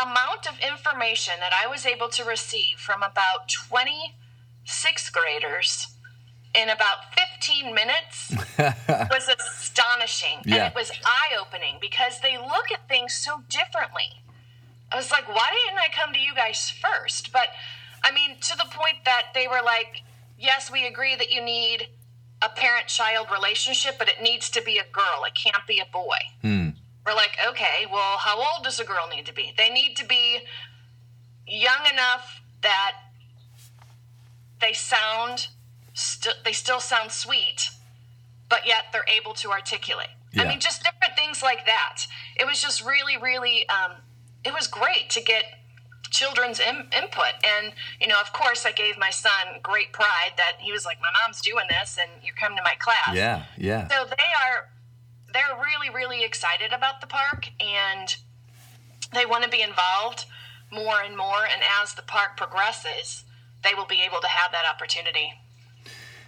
amount 0.00 0.46
of 0.46 0.60
information 0.60 1.34
that 1.40 1.52
I 1.52 1.66
was 1.66 1.84
able 1.86 2.08
to 2.10 2.24
receive 2.24 2.78
from 2.78 3.02
about 3.02 3.48
20 3.48 4.14
sixth 4.68 5.12
graders 5.12 5.88
in 6.54 6.68
about 6.68 7.14
15 7.14 7.74
minutes 7.74 8.34
was 8.58 9.28
astonishing. 9.28 10.40
Yeah. 10.44 10.54
And 10.54 10.72
it 10.72 10.74
was 10.74 10.90
eye 11.04 11.36
opening 11.40 11.78
because 11.80 12.20
they 12.20 12.36
look 12.36 12.70
at 12.72 12.88
things 12.88 13.14
so 13.14 13.42
differently. 13.48 14.22
I 14.92 14.96
was 14.96 15.10
like, 15.10 15.28
why 15.28 15.48
didn't 15.52 15.78
I 15.78 15.88
come 15.94 16.12
to 16.12 16.18
you 16.18 16.34
guys 16.34 16.70
first? 16.70 17.32
But 17.32 17.48
I 18.02 18.12
mean, 18.12 18.36
to 18.40 18.56
the 18.56 18.64
point 18.70 19.04
that 19.04 19.28
they 19.34 19.46
were 19.46 19.62
like, 19.64 20.02
yes, 20.38 20.70
we 20.70 20.86
agree 20.86 21.16
that 21.16 21.30
you 21.30 21.42
need 21.42 21.88
a 22.42 22.48
parent 22.48 22.86
child 22.86 23.28
relationship, 23.32 23.96
but 23.98 24.08
it 24.08 24.22
needs 24.22 24.48
to 24.50 24.62
be 24.62 24.78
a 24.78 24.84
girl. 24.92 25.24
It 25.26 25.34
can't 25.34 25.66
be 25.66 25.80
a 25.80 25.86
boy. 25.92 26.16
Hmm. 26.42 26.68
We're 27.04 27.14
like, 27.14 27.36
okay, 27.48 27.86
well, 27.90 28.18
how 28.18 28.38
old 28.38 28.64
does 28.64 28.78
a 28.80 28.84
girl 28.84 29.08
need 29.14 29.26
to 29.26 29.34
be? 29.34 29.52
They 29.56 29.70
need 29.70 29.96
to 29.96 30.06
be 30.06 30.40
young 31.46 31.86
enough 31.92 32.40
that 32.62 32.92
they 34.60 34.72
sound 34.72 35.48
st- 35.94 36.36
they 36.44 36.52
still 36.52 36.80
sound 36.80 37.12
sweet, 37.12 37.70
but 38.48 38.66
yet 38.66 38.84
they're 38.92 39.06
able 39.08 39.34
to 39.34 39.50
articulate. 39.50 40.08
I 40.36 40.44
mean, 40.44 40.60
just 40.60 40.84
different 40.84 41.16
things 41.16 41.42
like 41.42 41.66
that. 41.66 42.02
It 42.36 42.46
was 42.46 42.60
just 42.60 42.84
really, 42.84 43.16
really, 43.16 43.68
um, 43.68 43.92
it 44.44 44.52
was 44.52 44.66
great 44.66 45.10
to 45.10 45.20
get 45.20 45.44
children's 46.10 46.60
Im- 46.60 46.90
input. 46.96 47.34
And, 47.44 47.72
you 48.00 48.06
know, 48.06 48.20
of 48.20 48.32
course, 48.32 48.64
I 48.64 48.72
gave 48.72 48.98
my 48.98 49.10
son 49.10 49.58
great 49.62 49.92
pride 49.92 50.32
that 50.36 50.58
he 50.60 50.70
was 50.70 50.84
like, 50.84 51.00
my 51.00 51.08
mom's 51.22 51.40
doing 51.40 51.64
this 51.68 51.98
and 52.00 52.10
you're 52.22 52.34
coming 52.36 52.56
to 52.58 52.62
my 52.62 52.74
class. 52.78 53.14
Yeah, 53.14 53.44
yeah. 53.56 53.88
So 53.88 54.04
they 54.04 54.30
are, 54.46 54.68
they're 55.32 55.58
really, 55.62 55.90
really 55.94 56.24
excited 56.24 56.72
about 56.72 57.00
the 57.00 57.06
park 57.06 57.48
and 57.60 58.14
they 59.14 59.26
want 59.26 59.44
to 59.44 59.50
be 59.50 59.62
involved 59.62 60.26
more 60.70 61.02
and 61.04 61.16
more. 61.16 61.44
And 61.44 61.62
as 61.82 61.94
the 61.94 62.02
park 62.02 62.36
progresses, 62.36 63.24
they 63.64 63.74
will 63.74 63.86
be 63.86 64.02
able 64.06 64.20
to 64.20 64.28
have 64.28 64.52
that 64.52 64.64
opportunity. 64.72 65.32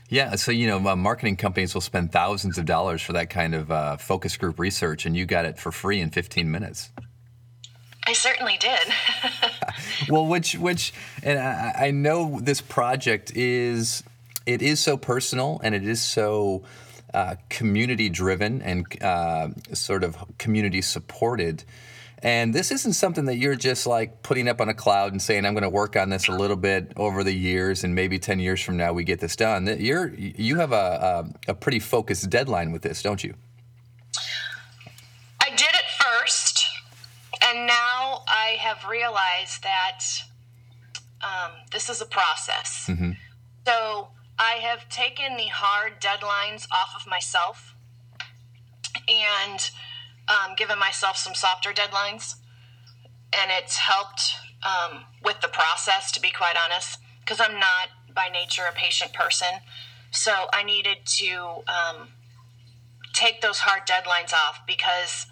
Yeah, 0.08 0.34
so 0.34 0.50
you 0.50 0.66
know, 0.66 0.84
uh, 0.88 0.96
marketing 0.96 1.36
companies 1.36 1.72
will 1.72 1.80
spend 1.80 2.10
thousands 2.10 2.58
of 2.58 2.66
dollars 2.66 3.00
for 3.00 3.12
that 3.12 3.30
kind 3.30 3.54
of 3.54 3.70
uh, 3.70 3.96
focus 3.96 4.36
group 4.36 4.58
research, 4.58 5.06
and 5.06 5.16
you 5.16 5.24
got 5.24 5.44
it 5.44 5.58
for 5.58 5.70
free 5.70 6.00
in 6.00 6.10
15 6.10 6.50
minutes. 6.50 6.90
I 8.06 8.12
certainly 8.12 8.58
did. 8.58 8.80
Well, 10.08 10.26
which 10.26 10.56
which, 10.56 10.92
and 11.22 11.38
I, 11.38 11.86
I 11.86 11.90
know 11.90 12.40
this 12.40 12.60
project 12.60 13.32
is 13.36 14.02
it 14.46 14.62
is 14.62 14.80
so 14.80 14.96
personal 14.96 15.60
and 15.62 15.74
it 15.74 15.86
is 15.86 16.00
so 16.00 16.64
uh, 17.12 17.36
community 17.48 18.08
driven 18.08 18.62
and 18.62 19.02
uh, 19.02 19.48
sort 19.72 20.02
of 20.02 20.16
community 20.38 20.82
supported. 20.82 21.64
And 22.22 22.54
this 22.54 22.70
isn't 22.70 22.92
something 22.92 23.24
that 23.26 23.36
you're 23.36 23.54
just 23.54 23.86
like 23.86 24.22
putting 24.22 24.46
up 24.46 24.60
on 24.60 24.68
a 24.68 24.74
cloud 24.74 25.12
and 25.12 25.22
saying, 25.22 25.46
"I'm 25.46 25.54
going 25.54 25.62
to 25.62 25.70
work 25.70 25.96
on 25.96 26.10
this 26.10 26.28
a 26.28 26.32
little 26.32 26.56
bit 26.56 26.92
over 26.96 27.24
the 27.24 27.32
years, 27.32 27.82
and 27.82 27.94
maybe 27.94 28.18
10 28.18 28.40
years 28.40 28.60
from 28.60 28.76
now 28.76 28.92
we 28.92 29.04
get 29.04 29.20
this 29.20 29.36
done." 29.36 29.66
You're 29.80 30.12
you 30.14 30.56
have 30.56 30.72
a, 30.72 31.24
a, 31.46 31.52
a 31.52 31.54
pretty 31.54 31.78
focused 31.78 32.28
deadline 32.28 32.72
with 32.72 32.82
this, 32.82 33.02
don't 33.02 33.24
you? 33.24 33.34
I 35.40 35.48
did 35.50 35.70
it 35.70 35.84
first, 35.98 36.68
and 37.42 37.66
now 37.66 38.22
I 38.28 38.56
have 38.60 38.84
realized 38.88 39.62
that 39.62 40.04
um, 41.22 41.52
this 41.72 41.88
is 41.88 42.00
a 42.02 42.06
process. 42.06 42.90
So 43.66 44.08
I 44.38 44.52
have 44.54 44.88
taken 44.88 45.36
the 45.36 45.48
hard 45.48 46.00
deadlines 46.00 46.66
off 46.72 46.94
of 46.96 47.06
myself 47.06 47.74
and 49.08 49.70
um, 50.30 50.54
given 50.56 50.78
myself 50.78 51.16
some 51.16 51.34
softer 51.34 51.72
deadlines. 51.72 52.36
And 53.36 53.50
it's 53.50 53.76
helped 53.76 54.34
um, 54.64 55.04
with 55.24 55.40
the 55.40 55.48
process, 55.48 56.10
to 56.12 56.20
be 56.20 56.30
quite 56.30 56.54
honest, 56.56 56.98
because 57.20 57.40
I'm 57.40 57.58
not 57.58 57.88
by 58.14 58.28
nature 58.32 58.62
a 58.70 58.74
patient 58.74 59.12
person. 59.12 59.48
So 60.10 60.32
I 60.52 60.62
needed 60.62 60.98
to 61.18 61.62
um, 61.68 62.08
take 63.12 63.40
those 63.40 63.60
hard 63.60 63.86
deadlines 63.86 64.32
off 64.32 64.60
because 64.66 65.26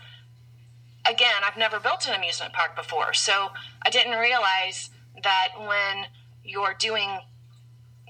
again 1.08 1.42
i've 1.44 1.56
never 1.56 1.78
built 1.80 2.06
an 2.08 2.14
amusement 2.14 2.52
park 2.52 2.76
before 2.76 3.12
so 3.12 3.48
i 3.82 3.90
didn't 3.90 4.18
realize 4.18 4.90
that 5.22 5.48
when 5.58 6.06
you're 6.44 6.74
doing 6.78 7.18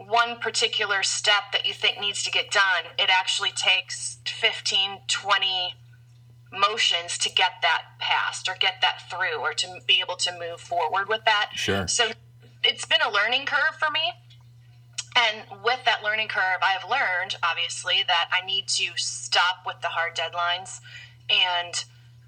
one 0.07 0.39
particular 0.39 1.03
step 1.03 1.53
that 1.53 1.67
you 1.67 1.73
think 1.73 2.01
needs 2.01 2.23
to 2.23 2.31
get 2.31 2.51
done 2.51 2.85
it 2.99 3.11
actually 3.11 3.51
takes 3.51 4.19
15 4.27 4.99
20 5.07 5.75
motions 6.53 7.19
to 7.19 7.29
get 7.31 7.53
that 7.63 7.83
passed 7.99 8.49
or 8.49 8.55
get 8.59 8.75
that 8.81 9.03
through 9.11 9.39
or 9.41 9.53
to 9.53 9.67
be 9.87 10.01
able 10.01 10.17
to 10.17 10.33
move 10.39 10.61
forward 10.61 11.09
with 11.09 11.25
that 11.25 11.51
Sure. 11.55 11.87
so 11.87 12.11
it's 12.65 12.85
been 12.87 13.01
a 13.07 13.11
learning 13.11 13.45
curve 13.47 13.77
for 13.79 13.91
me 13.91 14.13
and 15.17 15.43
with 15.65 15.85
that 15.85 16.05
learning 16.05 16.29
curve, 16.29 16.61
I've 16.63 16.89
learned, 16.89 17.37
obviously, 17.43 18.05
that 18.07 18.29
I 18.31 18.47
need 18.47 18.69
to 18.69 18.91
stop 18.97 19.65
with 19.67 19.81
the 19.81 19.89
hard 19.89 20.15
deadlines 20.15 20.81
and 21.29 21.75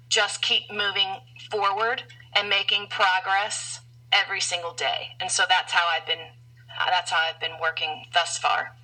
just 0.09 0.41
keep 0.41 0.69
moving 0.69 1.07
forward 1.49 2.03
and 2.35 2.49
making 2.49 2.87
progress 2.87 3.79
every 4.11 4.41
single 4.41 4.73
day. 4.73 5.09
And 5.21 5.31
so 5.31 5.43
that's 5.47 5.71
how 5.71 5.85
I've 5.95 6.05
been. 6.05 6.19
uh, 6.19 6.89
That's 6.89 7.11
how 7.11 7.19
I've 7.29 7.39
been 7.39 7.59
working 7.61 8.03
thus 8.13 8.37
far. 8.37 8.75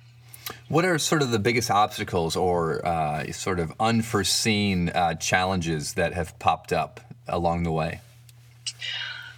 What 0.68 0.84
are 0.84 0.98
sort 0.98 1.22
of 1.22 1.30
the 1.30 1.38
biggest 1.38 1.70
obstacles 1.70 2.36
or 2.36 2.84
uh, 2.86 3.32
sort 3.32 3.58
of 3.60 3.72
unforeseen 3.80 4.90
uh, 4.90 5.14
challenges 5.14 5.94
that 5.94 6.14
have 6.14 6.38
popped 6.38 6.72
up 6.72 7.00
along 7.26 7.62
the 7.62 7.72
way? 7.72 8.00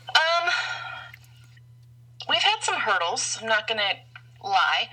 Um, 0.09 0.51
we've 2.29 2.43
had 2.43 2.63
some 2.63 2.77
hurdles. 2.77 3.39
I'm 3.41 3.49
not 3.49 3.67
going 3.69 3.79
to 3.79 3.97
lie, 4.47 4.89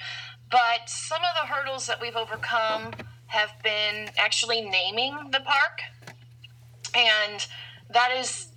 but 0.50 0.88
some 0.88 1.22
of 1.24 1.32
the 1.42 1.54
hurdles 1.54 1.88
that 1.88 2.02
we've 2.02 2.16
overcome 2.16 2.94
have 3.28 3.52
been 3.64 4.10
actually 4.18 4.62
naming 4.62 5.32
the 5.32 5.40
park, 5.40 5.82
and 6.96 7.46
that 7.90 8.12
has 8.12 8.48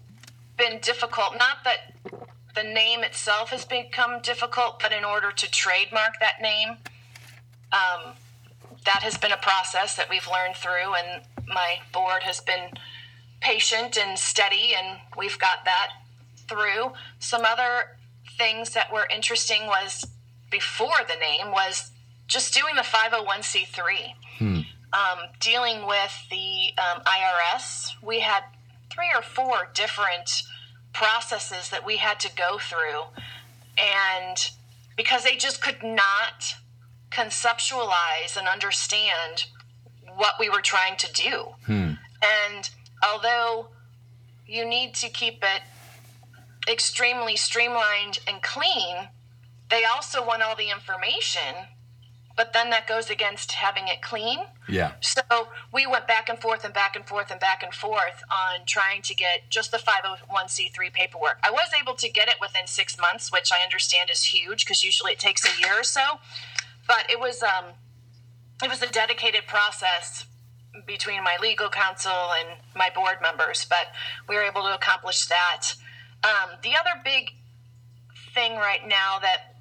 been 0.56 0.78
difficult. 0.80 1.36
Not 1.38 1.64
that 1.64 1.94
the 2.54 2.62
name 2.62 3.02
itself 3.02 3.50
has 3.50 3.64
become 3.64 4.20
difficult, 4.20 4.80
but 4.80 4.92
in 4.92 5.04
order 5.04 5.32
to 5.32 5.50
trademark 5.50 6.20
that 6.20 6.40
name, 6.40 6.76
um, 7.72 8.14
that 8.84 9.02
has 9.02 9.18
been 9.18 9.32
a 9.32 9.36
process 9.36 9.96
that 9.96 10.08
we've 10.08 10.26
learned 10.30 10.56
through, 10.56 10.94
and 10.94 11.22
my 11.46 11.80
board 11.92 12.22
has 12.22 12.40
been 12.40 12.70
patient 13.40 13.96
and 13.98 14.18
steady, 14.18 14.74
and 14.76 14.98
we've 15.16 15.38
got 15.38 15.64
that 15.64 15.88
through. 16.48 16.92
Some 17.18 17.42
other 17.44 17.96
things 18.36 18.70
that 18.70 18.92
were 18.92 19.06
interesting 19.14 19.66
was 19.66 20.06
before 20.50 20.96
the 21.06 21.14
name 21.20 21.52
was 21.52 21.90
just 22.26 22.54
doing 22.54 22.74
the 22.74 22.82
501c3, 22.82 24.14
um, 24.92 25.18
dealing 25.40 25.86
with 25.86 26.12
the 26.30 26.72
um, 26.78 27.02
IRS. 27.04 27.92
We 28.02 28.20
had 28.20 28.44
three 28.90 29.10
or 29.14 29.22
four 29.22 29.68
different 29.74 30.42
processes 30.92 31.68
that 31.70 31.84
we 31.84 31.96
had 31.98 32.18
to 32.20 32.30
go 32.34 32.58
through, 32.58 33.02
and 33.78 34.50
because 34.96 35.24
they 35.24 35.36
just 35.36 35.62
could 35.62 35.82
not 35.82 36.54
conceptualize 37.10 38.36
and 38.36 38.48
understand 38.48 39.44
what 40.16 40.34
we 40.38 40.48
were 40.48 40.60
trying 40.60 40.96
to 40.96 41.12
do. 41.12 41.46
Hmm. 41.66 41.92
And 42.22 42.70
although 43.02 43.68
you 44.46 44.64
need 44.64 44.94
to 44.94 45.08
keep 45.08 45.42
it 45.42 45.62
extremely 46.68 47.36
streamlined 47.36 48.20
and 48.26 48.42
clean, 48.42 49.08
they 49.70 49.84
also 49.84 50.24
want 50.24 50.42
all 50.42 50.56
the 50.56 50.70
information, 50.70 51.54
but 52.36 52.52
then 52.52 52.70
that 52.70 52.86
goes 52.86 53.08
against 53.08 53.52
having 53.52 53.88
it 53.88 54.02
clean. 54.02 54.40
Yeah. 54.68 54.92
So 55.00 55.22
we 55.72 55.86
went 55.86 56.06
back 56.06 56.28
and 56.28 56.38
forth 56.38 56.64
and 56.64 56.74
back 56.74 56.96
and 56.96 57.06
forth 57.06 57.30
and 57.30 57.40
back 57.40 57.62
and 57.62 57.72
forth 57.72 58.22
on 58.30 58.66
trying 58.66 59.02
to 59.02 59.14
get 59.14 59.48
just 59.48 59.70
the 59.70 59.78
501c3 59.78 60.92
paperwork. 60.92 61.38
I 61.42 61.50
was 61.50 61.68
able 61.80 61.94
to 61.94 62.08
get 62.08 62.28
it 62.28 62.36
within 62.40 62.66
six 62.66 62.98
months, 62.98 63.32
which 63.32 63.50
I 63.52 63.62
understand 63.62 64.10
is 64.10 64.24
huge 64.24 64.64
because 64.64 64.84
usually 64.84 65.12
it 65.12 65.18
takes 65.18 65.44
a 65.44 65.60
year 65.60 65.78
or 65.78 65.84
so. 65.84 66.18
But 66.90 67.08
it 67.08 67.20
was 67.20 67.40
um, 67.40 67.66
it 68.64 68.68
was 68.68 68.82
a 68.82 68.88
dedicated 68.88 69.46
process 69.46 70.26
between 70.88 71.22
my 71.22 71.36
legal 71.40 71.68
counsel 71.68 72.32
and 72.36 72.58
my 72.74 72.90
board 72.92 73.18
members, 73.22 73.64
but 73.64 73.92
we 74.28 74.34
were 74.34 74.42
able 74.42 74.62
to 74.62 74.74
accomplish 74.74 75.26
that. 75.26 75.68
Um, 76.24 76.58
the 76.64 76.70
other 76.70 77.00
big 77.04 77.30
thing 78.34 78.56
right 78.56 78.80
now 78.88 79.20
that 79.22 79.54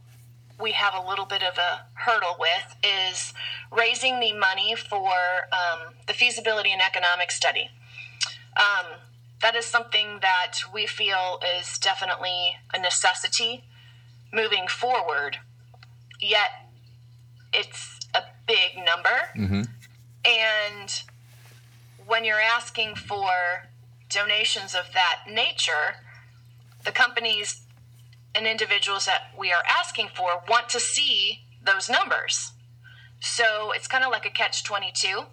we 0.59 0.71
have 0.71 0.95
a 0.95 1.07
little 1.07 1.27
bit 1.27 1.43
of 1.43 1.55
a 1.59 1.85
hurdle 1.93 2.35
with 2.39 2.75
is 2.83 3.31
raising 3.71 4.19
the 4.19 4.33
money 4.33 4.75
for 4.75 5.11
um, 5.53 5.93
the 6.07 6.13
feasibility 6.13 6.71
and 6.71 6.81
economic 6.81 7.29
study. 7.29 7.69
Um, 8.57 8.97
that 9.43 9.53
is 9.53 9.65
something 9.65 10.17
that 10.23 10.61
we 10.73 10.87
feel 10.87 11.39
is 11.59 11.77
definitely 11.77 12.55
a 12.73 12.79
necessity 12.79 13.65
moving 14.33 14.67
forward, 14.67 15.37
yet 16.19 16.68
it's 17.53 17.99
a 18.13 18.21
big 18.47 18.77
number. 18.77 19.09
Mm-hmm. 19.35 19.61
And 20.25 21.03
when 22.05 22.25
you're 22.25 22.41
asking 22.41 22.95
for 22.95 23.29
donations 24.09 24.73
of 24.73 24.91
that 24.93 25.31
nature, 25.31 25.95
the 26.83 26.91
companies 26.91 27.61
and 28.35 28.45
individuals 28.47 29.05
that 29.05 29.31
we 29.37 29.51
are 29.51 29.63
asking 29.67 30.09
for 30.15 30.43
want 30.47 30.69
to 30.69 30.79
see 30.79 31.39
those 31.63 31.89
numbers. 31.89 32.51
So 33.19 33.71
it's 33.71 33.87
kind 33.87 34.03
of 34.03 34.11
like 34.11 34.25
a 34.25 34.29
catch 34.29 34.63
22. 34.63 35.23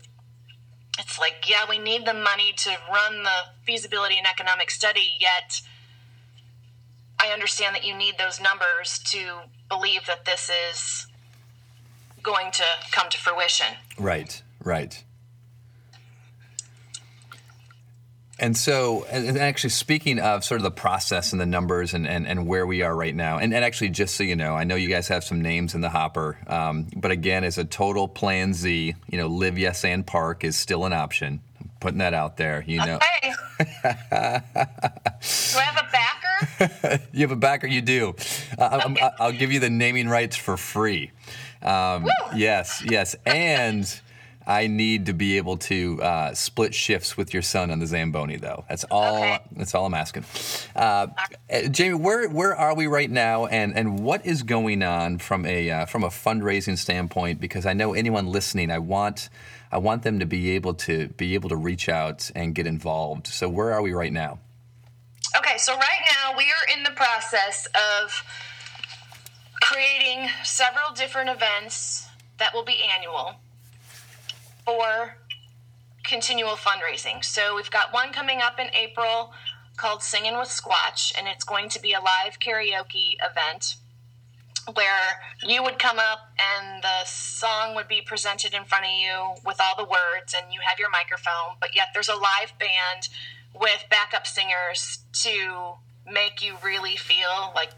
It's 0.99 1.19
like, 1.19 1.49
yeah, 1.49 1.65
we 1.69 1.79
need 1.79 2.07
the 2.07 2.15
money 2.15 2.53
to 2.57 2.71
run 2.91 3.23
the 3.23 3.53
feasibility 3.65 4.17
and 4.19 4.27
economic 4.27 4.71
study, 4.71 5.13
yet 5.21 5.61
I 7.21 7.29
understand 7.33 7.75
that 7.75 7.85
you 7.85 7.95
need 7.95 8.19
those 8.19 8.41
numbers 8.41 8.99
to 9.07 9.41
believe 9.69 10.07
that 10.07 10.25
this 10.25 10.51
is 10.73 11.07
going 12.27 12.51
to 12.53 12.65
come 12.93 13.09
to 13.09 13.17
fruition. 13.19 13.69
Right, 13.99 14.43
right. 14.63 15.03
And 18.39 18.55
so, 18.55 19.05
and 19.11 19.39
actually, 19.39 19.71
speaking 19.71 20.19
of 20.19 20.45
sort 20.45 20.61
of 20.61 20.63
the 20.63 20.71
process 20.71 21.33
and 21.33 21.41
the 21.41 21.47
numbers 21.47 21.95
and, 21.95 22.07
and, 22.07 22.27
and 22.27 22.47
where 22.47 22.67
we 22.67 22.83
are 22.83 22.95
right 22.95 23.15
now, 23.15 23.39
and, 23.39 23.55
and 23.55 23.65
actually, 23.65 23.89
just 23.89 24.15
so 24.15 24.25
you 24.25 24.37
know, 24.37 24.55
I 24.55 24.65
know 24.65 24.75
you 24.75 24.91
guys 24.91 25.09
have 25.09 25.25
some 25.25 25.41
names 25.41 25.75
in 25.75 25.81
the 25.81 25.89
hopper, 25.89 26.37
um, 26.47 26.89
but 26.95 27.11
again, 27.11 27.45
as 27.45 27.57
a 27.57 27.65
total 27.65 28.09
Plan 28.09 28.53
Z, 28.53 28.95
you 29.11 29.19
know, 29.19 29.29
Live 29.29 29.57
Yes 29.57 29.87
and 29.87 30.07
Park 30.07 30.45
is 30.45 30.55
still 30.55 30.85
an 30.85 30.93
option. 30.93 31.41
putting 31.81 31.99
that 31.99 32.13
out 32.13 32.37
there. 32.37 32.63
You 32.67 32.79
know, 32.85 32.99
Okay. 32.99 33.33
Do 33.89 35.59
I 35.59 35.63
have 35.63 35.79
a 35.79 35.89
backer? 35.91 37.03
you 37.15 37.21
have 37.21 37.31
a 37.31 37.37
backer. 37.37 37.67
You 37.67 37.81
do. 37.81 38.15
Uh, 38.59 38.65
I'm- 38.65 38.93
Okay. 38.93 39.09
I'll 39.19 39.33
give 39.33 39.51
you 39.51 39.61
the 39.61 39.71
naming 39.71 40.09
rights 40.11 40.37
for 40.37 40.59
free. 40.59 41.11
Um, 41.63 42.07
yes, 42.35 42.83
yes, 42.87 43.17
and 43.27 44.01
I 44.47 44.69
need 44.69 45.07
to 45.07 45.13
be 45.13 45.39
able 45.39 45.57
to 45.57 46.01
uh, 46.01 46.35
split 46.35 46.73
shifts 46.73 47.17
with 47.17 47.35
your 47.35 47.43
son 47.43 47.73
on 47.73 47.81
the 47.81 47.87
Zamboni, 47.87 48.37
though. 48.37 48.65
That's 48.69 48.85
all. 48.85 49.17
Okay. 49.17 49.41
That's 49.57 49.75
all 49.75 49.87
I'm 49.87 49.95
asking. 49.95 50.25
Uh, 50.77 51.09
uh, 51.51 51.63
Jamie, 51.69 51.95
where 51.95 52.29
where 52.29 52.55
are 52.55 52.77
we 52.77 52.87
right 52.87 53.11
now, 53.11 53.47
and 53.47 53.77
and 53.77 53.99
what 53.99 54.25
is 54.25 54.45
going 54.45 54.85
on 54.85 55.19
from 55.19 55.45
a 55.47 55.71
uh, 55.71 55.87
from 55.87 56.05
a 56.05 56.09
fundraising 56.09 56.79
standpoint? 56.79 57.41
Because 57.41 57.67
I 57.67 57.73
know 57.73 57.93
anyone 57.93 58.27
listening, 58.27 58.71
I 58.71 58.79
want 58.79 59.31
I 59.73 59.79
want 59.79 60.05
them 60.05 60.21
to 60.21 60.27
be 60.27 60.51
able 60.51 60.75
to 60.75 61.09
be 61.09 61.35
able 61.35 61.49
to 61.49 61.57
reach 61.57 61.89
out 61.89 62.31
and 62.37 62.55
get 62.55 62.69
involved. 62.69 63.27
So 63.27 63.49
where 63.49 63.73
are 63.73 63.83
we 63.83 63.93
right 63.93 64.13
now? 64.13 64.39
Okay, 65.37 65.59
so 65.59 65.75
right 65.75 66.01
now 66.13 66.37
we 66.37 66.45
are 66.45 66.77
in 66.77 66.85
the 66.85 66.93
process 66.93 67.67
of 67.67 68.23
creating 69.67 70.29
several 70.45 70.93
different 70.95 71.29
events 71.29 72.07
that 72.39 72.55
will 72.55 72.63
be 72.63 72.85
annual 72.97 73.35
for 74.65 75.17
continual 76.05 76.55
fundraising. 76.55 77.25
So 77.25 77.57
we've 77.57 77.71
got 77.71 77.93
one 77.93 78.13
coming 78.13 78.41
up 78.41 78.61
in 78.61 78.69
April 78.73 79.33
called 79.77 80.05
Singing 80.05 80.39
with 80.39 80.49
Squatch, 80.49 81.13
and 81.19 81.27
it's 81.27 81.43
going 81.43 81.69
to 81.71 81.81
be 81.81 81.93
a 81.95 81.99
live 81.99 82.39
karaoke 82.39 83.17
event 83.21 83.75
where 84.73 85.21
you 85.43 85.65
would 85.65 85.81
come 85.81 85.99
up 85.99 86.31
and 86.39 86.83
the 86.83 87.05
song 87.05 87.75
would 87.75 87.89
be 87.89 88.03
presented 88.03 88.55
in 88.55 88.65
front 88.65 88.85
of 88.85 88.91
you 88.93 89.35
with 89.45 89.61
all 89.61 89.77
the 89.77 89.85
words 89.85 90.33
and 90.37 90.53
you 90.53 90.61
have 90.61 90.77
your 90.77 90.91
microphone 90.91 91.55
but 91.61 91.73
yet 91.73 91.87
there's 91.95 92.09
a 92.09 92.17
live 92.17 92.53
band 92.59 93.09
with 93.55 93.85
backup 93.91 94.27
singers 94.27 95.05
to 95.13 95.75
make 96.05 96.43
you 96.43 96.57
really 96.65 96.97
feel 96.97 97.53
like 97.55 97.71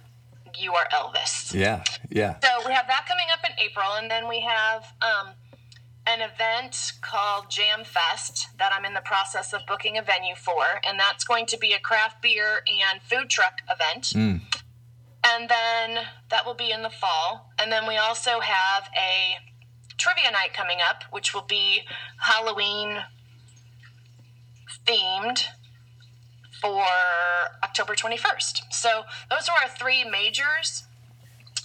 you 0.56 0.74
are 0.74 0.86
Elvis. 0.92 1.52
Yeah, 1.52 1.82
yeah. 2.10 2.36
So 2.42 2.48
we 2.66 2.72
have 2.72 2.86
that 2.86 3.06
coming 3.06 3.26
up 3.32 3.44
in 3.48 3.54
April, 3.64 3.86
and 3.96 4.10
then 4.10 4.28
we 4.28 4.40
have 4.40 4.92
um, 5.02 5.34
an 6.06 6.20
event 6.20 6.92
called 7.02 7.50
Jam 7.50 7.84
Fest 7.84 8.48
that 8.58 8.72
I'm 8.72 8.84
in 8.84 8.94
the 8.94 9.02
process 9.02 9.52
of 9.52 9.60
booking 9.66 9.98
a 9.98 10.02
venue 10.02 10.34
for, 10.34 10.64
and 10.86 10.98
that's 10.98 11.24
going 11.24 11.46
to 11.46 11.58
be 11.58 11.72
a 11.72 11.80
craft 11.80 12.22
beer 12.22 12.62
and 12.66 13.02
food 13.02 13.28
truck 13.28 13.58
event. 13.70 14.14
And 15.24 15.48
then 15.50 16.06
that 16.30 16.46
will 16.46 16.54
be 16.54 16.70
in 16.70 16.82
the 16.82 16.90
fall, 16.90 17.50
and 17.58 17.70
then 17.70 17.86
we 17.86 17.96
also 17.96 18.40
have 18.40 18.88
a 18.96 19.36
trivia 19.98 20.30
night 20.30 20.54
coming 20.54 20.78
up, 20.88 21.02
which 21.10 21.34
will 21.34 21.42
be 21.42 21.82
Halloween 22.18 22.98
themed 24.86 25.44
for 26.60 26.84
October 27.62 27.94
21st. 27.94 28.62
So 28.70 29.04
those 29.30 29.48
are 29.48 29.54
our 29.62 29.68
three 29.68 30.04
majors. 30.04 30.84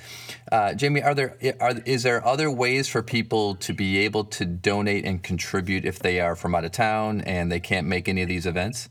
Uh, 0.52 0.74
Jamie, 0.74 1.02
are 1.02 1.16
there 1.16 1.38
are 1.60 1.74
is 1.86 2.04
there 2.04 2.26
other 2.26 2.50
ways 2.52 2.88
for 2.88 3.02
people 3.02 3.56
to 3.56 3.74
be 3.74 4.00
able 4.00 4.24
to 4.26 4.46
donate 4.46 5.06
and 5.06 5.24
contribute 5.24 5.86
if 5.86 6.00
they 6.00 6.20
are 6.20 6.36
from 6.36 6.56
out 6.56 6.66
of 6.66 6.72
town 6.72 7.22
and 7.22 7.52
they 7.52 7.60
can't 7.60 7.88
make 7.88 8.08
any 8.08 8.22
of 8.22 8.28
these 8.28 8.46
events? 8.46 8.90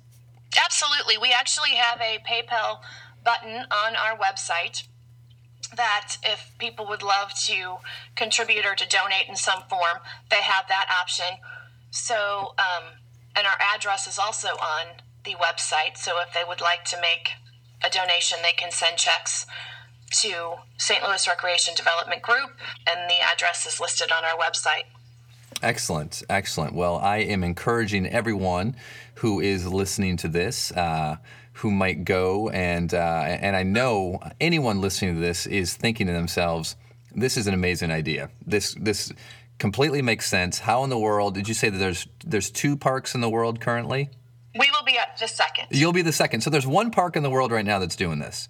Absolutely. 0.65 1.19
We 1.19 1.33
actually 1.33 1.71
have 1.71 2.01
a 2.01 2.19
PayPal 2.27 2.81
button 3.25 3.67
on 3.71 3.97
our 3.97 4.17
website 4.17 4.87
that 5.75 6.17
if 6.23 6.53
people 6.59 6.87
would 6.87 7.03
love 7.03 7.35
to 7.35 7.77
contribute 8.15 8.65
or 8.65 8.75
to 8.75 8.89
donate 8.89 9.29
in 9.29 9.37
some 9.37 9.63
form, 9.69 9.99
they 10.31 10.43
have 10.43 10.69
that 10.69 10.87
option. 11.01 11.27
So, 11.91 12.55
um, 12.59 12.85
and 13.35 13.47
our 13.47 13.59
address 13.75 14.07
is 14.07 14.19
also 14.19 14.49
on 14.49 14.87
the 15.25 15.35
website. 15.35 15.97
So 15.97 16.21
if 16.21 16.33
they 16.33 16.43
would 16.47 16.61
like 16.61 16.85
to 16.87 17.01
make 17.01 17.31
a 17.85 17.91
donation, 17.91 18.39
they 18.43 18.53
can 18.53 18.71
send 18.71 18.97
checks 18.97 19.47
to 20.11 20.55
St. 20.79 21.03
Louis 21.03 21.27
Recreation 21.29 21.75
Development 21.75 22.23
Group, 22.23 22.53
and 22.87 23.11
the 23.11 23.21
address 23.21 23.67
is 23.67 23.81
listed 23.81 24.11
on 24.13 24.25
our 24.25 24.39
website. 24.39 24.85
Excellent, 25.63 26.23
excellent. 26.29 26.75
Well, 26.75 26.97
I 26.99 27.19
am 27.19 27.43
encouraging 27.43 28.07
everyone 28.07 28.77
who 29.17 29.41
is 29.41 29.67
listening 29.67 30.17
to 30.19 30.29
this, 30.29 30.71
uh, 30.73 31.17
who 31.55 31.71
might 31.71 32.05
go 32.05 32.51
and 32.51 32.93
uh, 32.93 33.23
and 33.41 33.57
I 33.57 33.63
know 33.63 34.21
anyone 34.41 34.83
listening 34.83 35.15
to 35.15 35.21
this 35.21 35.47
is 35.47 35.75
thinking 35.75 36.07
to 36.09 36.13
themselves, 36.13 36.77
"This 37.15 37.39
is 37.39 37.47
an 37.47 37.55
amazing 37.55 37.91
idea. 37.91 38.29
This 38.47 38.75
this 38.79 39.13
completely 39.59 40.03
makes 40.03 40.29
sense. 40.29 40.59
How 40.61 40.85
in 40.85 40.91
the 40.91 40.99
world 40.99 41.35
did 41.35 41.49
you 41.49 41.55
say 41.55 41.69
that 41.69 41.79
there's 41.79 42.07
there's 42.25 42.51
two 42.51 42.77
parks 42.77 43.15
in 43.15 43.21
the 43.21 43.31
world 43.31 43.61
currently? 43.61 44.11
We 44.59 44.71
will 44.71 44.85
be 44.85 44.99
at 44.99 45.19
the 45.19 45.29
second. 45.29 45.67
You'll 45.71 45.93
be 45.93 46.03
the 46.03 46.13
second. 46.13 46.41
So 46.41 46.51
there's 46.51 46.67
one 46.67 46.91
park 46.91 47.17
in 47.17 47.23
the 47.23 47.31
world 47.31 47.53
right 47.53 47.65
now 47.65 47.79
that's 47.79 47.97
doing 47.97 48.19
this. 48.19 48.49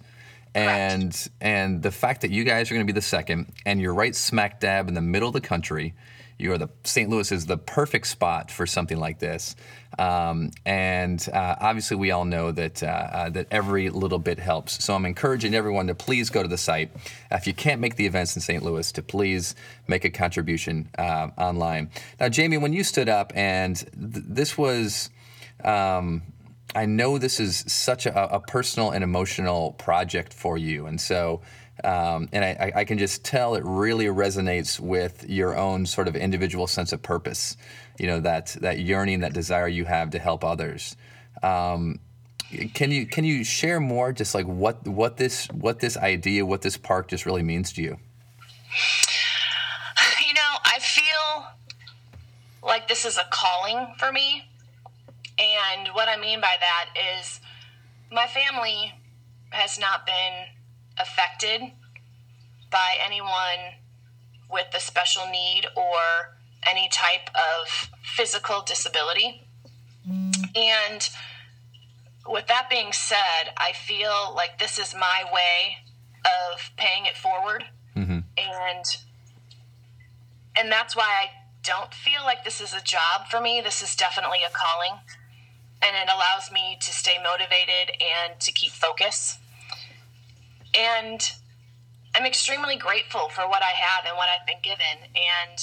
And 0.55 1.15
and 1.39 1.83
the 1.83 1.91
fact 1.91 2.21
that 2.21 2.31
you 2.31 2.43
guys 2.43 2.71
are 2.71 2.73
going 2.73 2.85
to 2.85 2.91
be 2.91 2.97
the 2.97 3.01
second 3.01 3.53
and 3.65 3.79
you're 3.79 3.93
right 3.93 4.15
smack 4.15 4.59
dab 4.59 4.87
in 4.87 4.93
the 4.93 5.01
middle 5.01 5.27
of 5.27 5.33
the 5.33 5.41
country, 5.41 5.93
you 6.39 6.51
are 6.51 6.57
the 6.57 6.69
St. 6.83 7.09
Louis 7.09 7.31
is 7.31 7.47
the 7.47 7.57
perfect 7.57 8.07
spot 8.07 8.51
for 8.51 8.67
something 8.67 8.99
like 8.99 9.19
this. 9.19 9.55
Um, 9.97 10.51
and 10.65 11.27
uh, 11.33 11.55
obviously, 11.59 11.97
we 11.97 12.11
all 12.11 12.25
know 12.25 12.51
that 12.51 12.83
uh, 12.83 12.85
uh, 12.85 13.29
that 13.31 13.47
every 13.49 13.89
little 13.89 14.19
bit 14.19 14.37
helps. 14.37 14.83
So 14.83 14.93
I'm 14.93 15.05
encouraging 15.05 15.55
everyone 15.55 15.87
to 15.87 15.95
please 15.95 16.29
go 16.29 16.43
to 16.43 16.49
the 16.49 16.57
site. 16.57 16.91
if 17.31 17.47
you 17.47 17.53
can't 17.53 17.81
make 17.81 17.95
the 17.95 18.05
events 18.05 18.35
in 18.35 18.41
St. 18.41 18.63
Louis, 18.63 18.91
to 18.91 19.01
please 19.01 19.55
make 19.87 20.05
a 20.05 20.11
contribution 20.11 20.89
uh, 20.99 21.29
online. 21.37 21.89
Now, 22.19 22.29
Jamie, 22.29 22.57
when 22.57 22.73
you 22.73 22.83
stood 22.83 23.09
up, 23.09 23.31
and 23.35 23.75
th- 23.75 24.25
this 24.27 24.57
was. 24.57 25.09
Um, 25.63 26.21
I 26.75 26.85
know 26.85 27.17
this 27.17 27.39
is 27.39 27.63
such 27.67 28.05
a, 28.05 28.35
a 28.35 28.39
personal 28.41 28.91
and 28.91 29.03
emotional 29.03 29.71
project 29.71 30.33
for 30.33 30.57
you, 30.57 30.85
and 30.85 30.99
so, 30.99 31.41
um, 31.83 32.29
and 32.31 32.43
I, 32.43 32.71
I- 32.75 32.85
can 32.85 32.97
just 32.97 33.23
tell 33.23 33.55
it 33.55 33.63
really 33.65 34.05
resonates 34.05 34.79
with 34.79 35.25
your 35.29 35.55
own 35.55 35.85
sort 35.85 36.07
of 36.07 36.15
individual 36.15 36.67
sense 36.67 36.91
of 36.93 37.01
purpose. 37.01 37.55
You 37.99 38.07
know 38.07 38.19
that 38.21 38.55
that 38.61 38.79
yearning, 38.79 39.21
that 39.21 39.33
desire 39.33 39.67
you 39.67 39.85
have 39.85 40.11
to 40.11 40.19
help 40.19 40.43
others. 40.43 40.95
Um, 41.43 41.99
can 42.73 42.91
you 42.91 43.05
can 43.05 43.25
you 43.25 43.43
share 43.43 43.79
more, 43.79 44.11
just 44.13 44.33
like 44.33 44.45
what 44.45 44.87
what 44.87 45.17
this 45.17 45.47
what 45.47 45.79
this 45.79 45.97
idea, 45.97 46.45
what 46.45 46.61
this 46.61 46.77
park 46.77 47.07
just 47.09 47.25
really 47.25 47.43
means 47.43 47.73
to 47.73 47.81
you? 47.81 47.97
You 50.25 50.33
know, 50.33 50.57
I 50.63 50.79
feel 50.79 51.47
like 52.63 52.87
this 52.87 53.05
is 53.05 53.17
a 53.17 53.25
calling 53.31 53.93
for 53.97 54.11
me. 54.11 54.43
And 55.39 55.89
what 55.93 56.07
I 56.09 56.17
mean 56.17 56.41
by 56.41 56.55
that 56.59 56.89
is 57.19 57.39
my 58.11 58.25
family 58.27 58.93
has 59.51 59.77
not 59.79 60.05
been 60.05 60.45
affected 60.99 61.61
by 62.71 62.95
anyone 63.03 63.75
with 64.51 64.67
a 64.75 64.79
special 64.79 65.23
need 65.31 65.67
or 65.75 66.37
any 66.67 66.89
type 66.89 67.29
of 67.35 67.89
physical 68.03 68.61
disability. 68.65 69.47
And 70.55 71.09
with 72.27 72.47
that 72.47 72.69
being 72.69 72.91
said, 72.93 73.51
I 73.57 73.73
feel 73.73 74.33
like 74.35 74.59
this 74.59 74.79
is 74.79 74.93
my 74.93 75.23
way 75.33 75.77
of 76.25 76.71
paying 76.77 77.05
it 77.05 77.15
forward. 77.17 77.65
Mm-hmm. 77.95 78.19
And 78.37 78.85
and 80.59 80.71
that's 80.71 80.95
why 80.95 81.03
I 81.03 81.29
don't 81.63 81.93
feel 81.93 82.23
like 82.23 82.43
this 82.43 82.59
is 82.61 82.73
a 82.73 82.81
job 82.81 83.27
for 83.29 83.39
me. 83.39 83.61
This 83.61 83.81
is 83.81 83.95
definitely 83.95 84.39
a 84.47 84.51
calling. 84.51 84.99
and 85.81 85.95
it 85.95 86.11
allows 86.13 86.51
me 86.51 86.77
to 86.81 86.91
stay 86.91 87.17
motivated 87.23 87.95
and 88.01 88.39
to 88.39 88.51
keep 88.51 88.71
focus. 88.71 89.37
And 90.77 91.21
I'm 92.15 92.25
extremely 92.25 92.75
grateful 92.75 93.29
for 93.29 93.47
what 93.47 93.61
I 93.61 93.73
have 93.75 94.05
and 94.05 94.17
what 94.17 94.27
I've 94.29 94.47
been 94.47 94.61
given. 94.63 95.11
And 95.15 95.59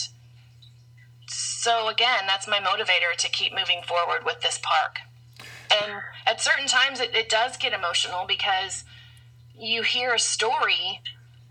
so, 1.28 1.88
again, 1.88 2.24
that's 2.26 2.46
my 2.46 2.58
motivator 2.58 3.16
to 3.18 3.28
keep 3.28 3.54
moving 3.54 3.82
forward 3.82 4.24
with 4.24 4.40
this 4.40 4.58
park. 4.62 4.98
And 5.70 6.02
at 6.26 6.40
certain 6.40 6.66
times, 6.66 7.00
it, 7.00 7.14
it 7.14 7.28
does 7.28 7.56
get 7.56 7.72
emotional 7.72 8.24
because 8.26 8.84
you 9.58 9.82
hear 9.82 10.14
a 10.14 10.18
story 10.18 11.00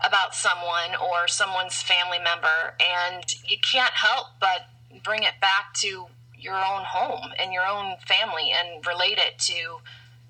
about 0.00 0.34
someone 0.34 0.94
or 1.00 1.28
someone's 1.28 1.82
family 1.82 2.18
member, 2.18 2.76
and 2.80 3.24
you 3.46 3.56
can't 3.58 3.94
help 3.94 4.26
but 4.40 4.66
bring 5.02 5.22
it 5.22 5.40
back 5.40 5.74
to 5.74 6.06
your 6.38 6.54
own 6.54 6.84
home 6.84 7.32
and 7.38 7.52
your 7.52 7.66
own 7.66 7.96
family 8.06 8.52
and 8.52 8.86
relate 8.86 9.18
it 9.18 9.38
to 9.38 9.78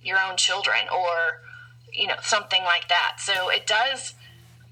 your 0.02 0.18
own 0.18 0.36
children 0.36 0.82
or 0.92 1.40
you 1.94 2.06
know 2.06 2.16
something 2.22 2.62
like 2.64 2.88
that 2.88 3.16
so 3.18 3.48
it 3.50 3.66
does 3.66 4.14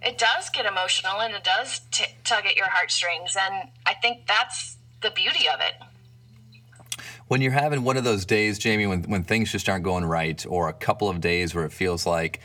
it 0.03 0.19
does 0.19 0.51
get 0.51 0.67
emotional 0.67 1.21
and 1.21 1.35
it 1.35 1.45
does 1.45 1.81
t- 1.91 2.05
tug 2.25 2.45
at 2.47 2.57
your 2.57 2.69
heartstrings 2.69 3.37
and 3.41 3.69
i 3.87 3.95
think 3.95 4.27
that's 4.27 4.77
the 5.03 5.11
beauty 5.11 5.47
of 5.49 5.61
it 5.61 5.75
when 7.29 7.41
you're 7.41 7.53
having 7.53 7.85
one 7.85 7.97
of 7.97 8.05
those 8.05 8.25
days 8.25 8.59
jamie 8.59 8.87
when, 8.87 9.03
when 9.05 9.23
things 9.23 9.51
just 9.51 9.69
aren't 9.69 9.85
going 9.85 10.05
right 10.05 10.45
or 10.49 10.69
a 10.69 10.73
couple 10.73 11.09
of 11.09 11.21
days 11.21 11.55
where 11.55 11.65
it 11.65 11.73
feels 11.73 12.07
like 12.07 12.41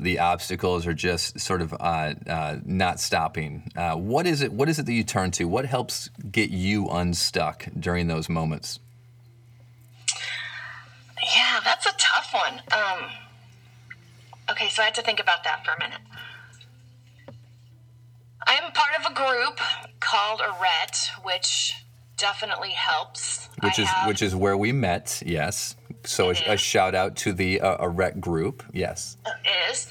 the 0.00 0.18
obstacles 0.18 0.86
are 0.86 0.94
just 0.94 1.38
sort 1.38 1.62
of 1.62 1.72
uh, 1.74 2.14
uh, 2.26 2.58
not 2.64 2.98
stopping. 2.98 3.70
Uh, 3.76 3.94
what 3.94 4.26
is 4.26 4.42
it? 4.42 4.52
What 4.52 4.68
is 4.68 4.78
it 4.78 4.86
that 4.86 4.92
you 4.92 5.04
turn 5.04 5.30
to? 5.32 5.44
What 5.44 5.64
helps 5.64 6.10
get 6.30 6.50
you 6.50 6.88
unstuck 6.88 7.66
during 7.78 8.08
those 8.08 8.28
moments? 8.28 8.80
Yeah, 11.36 11.60
that's 11.64 11.86
a 11.86 11.92
tough 11.98 12.34
one. 12.34 12.60
Um, 12.72 13.10
okay, 14.52 14.68
so 14.68 14.82
I 14.82 14.86
had 14.86 14.94
to 14.94 15.02
think 15.02 15.20
about 15.20 15.44
that 15.44 15.64
for 15.64 15.72
a 15.72 15.78
minute. 15.78 16.00
I 18.46 18.54
am 18.54 18.72
part 18.72 18.90
of 18.98 19.10
a 19.10 19.14
group 19.14 19.58
called 20.00 20.40
Arete, 20.40 21.10
which 21.22 21.74
definitely 22.16 22.70
helps. 22.70 23.48
Which 23.60 23.78
I 23.78 23.82
is 23.82 23.88
have, 23.88 24.08
which 24.08 24.22
is 24.22 24.34
where 24.34 24.56
we 24.56 24.72
met. 24.72 25.22
Yes. 25.24 25.76
So 26.04 26.30
a, 26.30 26.34
a, 26.46 26.56
shout 26.56 26.94
out 26.94 27.16
to 27.18 27.32
the 27.32 27.60
uh, 27.60 28.10
group. 28.18 28.64
Yes. 28.72 29.16
It 29.26 29.70
is. 29.70 29.88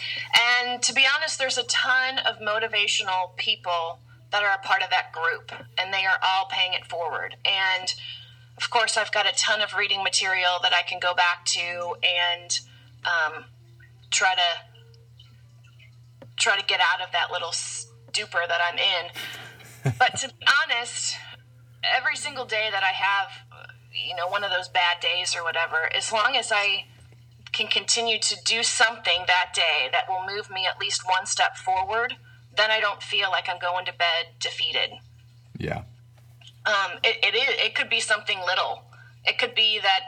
And 0.60 0.82
to 0.84 0.94
be 0.94 1.06
honest, 1.16 1.40
there's 1.40 1.58
a 1.58 1.64
ton 1.64 2.20
of 2.20 2.40
motivational 2.40 3.36
people 3.38 4.00
that 4.32 4.44
are 4.44 4.54
a 4.54 4.66
part 4.66 4.84
of 4.84 4.90
that 4.90 5.12
group, 5.12 5.52
and 5.78 5.94
they 5.94 6.06
are 6.06 6.20
all 6.24 6.48
paying 6.50 6.74
it 6.74 6.86
forward. 6.86 7.36
And 7.46 7.94
of 8.58 8.70
course, 8.70 8.98
I've 8.98 9.12
got 9.12 9.26
a 9.26 9.36
ton 9.36 9.62
of 9.62 9.74
reading 9.74 10.04
material 10.04 10.60
that 10.62 10.74
I 10.74 10.84
can 10.84 11.00
go 11.00 11.14
back 11.14 11.46
to 11.46 11.96
and 12.04 12.60
um, 13.06 13.46
try 14.12 14.36
to 14.36 14.76
try 16.38 16.58
to 16.60 16.66
get 16.66 16.80
out 16.80 17.02
of 17.02 17.12
that 17.12 17.32
little 17.32 17.52
stupor 17.52 18.40
that 18.48 18.60
I'm 18.62 18.78
in. 18.78 19.94
but 20.00 20.18
to 20.20 20.28
be 20.28 20.46
honest, 20.64 21.16
every 21.84 22.16
single 22.16 22.46
day 22.46 22.70
that 22.72 22.84
I 22.84 22.94
have 22.94 23.30
you 23.94 24.16
know 24.16 24.28
one 24.28 24.44
of 24.44 24.52
those 24.52 24.68
bad 24.70 25.00
days 25.00 25.36
or 25.36 25.44
whatever 25.44 25.94
as 25.94 26.12
long 26.12 26.36
as 26.36 26.52
i 26.52 26.86
can 27.52 27.68
continue 27.68 28.18
to 28.18 28.38
do 28.46 28.64
something 28.64 29.24
that 29.28 29.52
day 29.54 29.90
that 29.92 30.06
will 30.08 30.26
move 30.26 30.50
me 30.50 30.66
at 30.66 30.80
least 30.80 31.04
one 31.06 31.26
step 31.26 31.58
forward 31.58 32.16
then 32.56 32.72
i 32.72 32.80
don't 32.80 33.04
feel 33.04 33.30
like 33.30 33.50
i'm 33.50 33.60
going 33.60 33.86
to 33.86 33.94
bed 33.94 34.28
defeated. 34.40 34.92
Yeah. 35.58 35.84
Um, 36.66 37.00
it, 37.04 37.18
it, 37.24 37.36
is, 37.36 37.66
it 37.66 37.76
could 37.76 37.90
be 37.90 38.00
something 38.00 38.40
little. 38.46 38.84
It 39.26 39.38
could 39.38 39.56
be 39.56 39.80
that 39.80 40.02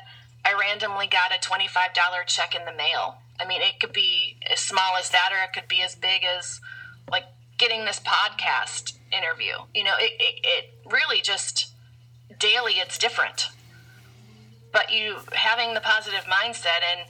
i 0.46 0.54
randomly 0.54 1.08
got 1.08 1.32
a 1.32 1.39
$25 1.39 2.28
check 2.28 2.56
in 2.56 2.66
the 2.66 2.74
mail 2.74 3.18
i 3.39 3.46
mean 3.46 3.62
it 3.62 3.80
could 3.80 3.93
be 3.93 4.38
as 4.52 4.60
small 4.60 4.96
as 4.98 5.10
that 5.10 5.30
or 5.32 5.43
it 5.43 5.54
could 5.54 5.67
be 5.67 5.82
as 5.82 5.96
big 5.96 6.24
as 6.24 6.60
like 7.10 7.26
getting 7.58 7.86
this 7.86 8.00
podcast 8.00 8.98
interview. 9.12 9.54
You 9.74 9.84
know 9.84 9.96
it, 9.98 10.13
it, 10.19 10.39
it 10.43 10.91
really 10.91 11.22
just 11.22 11.74
daily 12.39 12.74
it's 12.74 12.98
different. 12.98 13.50
But 14.72 14.91
you 14.91 15.17
having 15.34 15.74
the 15.74 15.80
positive 15.80 16.26
mindset 16.26 16.82
and 16.91 17.10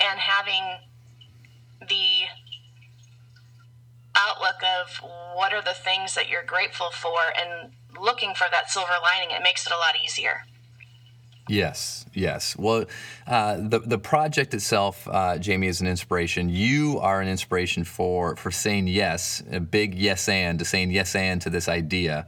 and 0.00 0.20
having 0.20 0.78
the 1.88 2.28
outlook 4.14 4.62
of 4.62 5.00
what 5.34 5.52
are 5.52 5.62
the 5.62 5.74
things 5.74 6.14
that 6.14 6.28
you're 6.28 6.44
grateful 6.44 6.90
for 6.90 7.18
and 7.34 7.72
looking 7.98 8.34
for 8.34 8.46
that 8.50 8.70
silver 8.70 8.92
lining 9.02 9.34
it 9.34 9.42
makes 9.42 9.66
it 9.66 9.72
a 9.72 9.76
lot 9.76 9.94
easier 10.04 10.42
Yes, 11.48 12.06
yes. 12.14 12.56
Well, 12.56 12.84
uh, 13.26 13.56
the 13.56 13.80
the 13.80 13.98
project 13.98 14.54
itself, 14.54 15.08
uh, 15.10 15.38
Jamie, 15.38 15.66
is 15.66 15.80
an 15.80 15.88
inspiration. 15.88 16.48
You 16.48 17.00
are 17.00 17.20
an 17.20 17.28
inspiration 17.28 17.84
for 17.84 18.36
for 18.36 18.50
saying 18.52 18.86
yes, 18.86 19.42
a 19.50 19.58
big 19.58 19.94
yes 19.94 20.28
and 20.28 20.58
to 20.60 20.64
saying 20.64 20.92
yes 20.92 21.16
and 21.16 21.42
to 21.42 21.50
this 21.50 21.68
idea, 21.68 22.26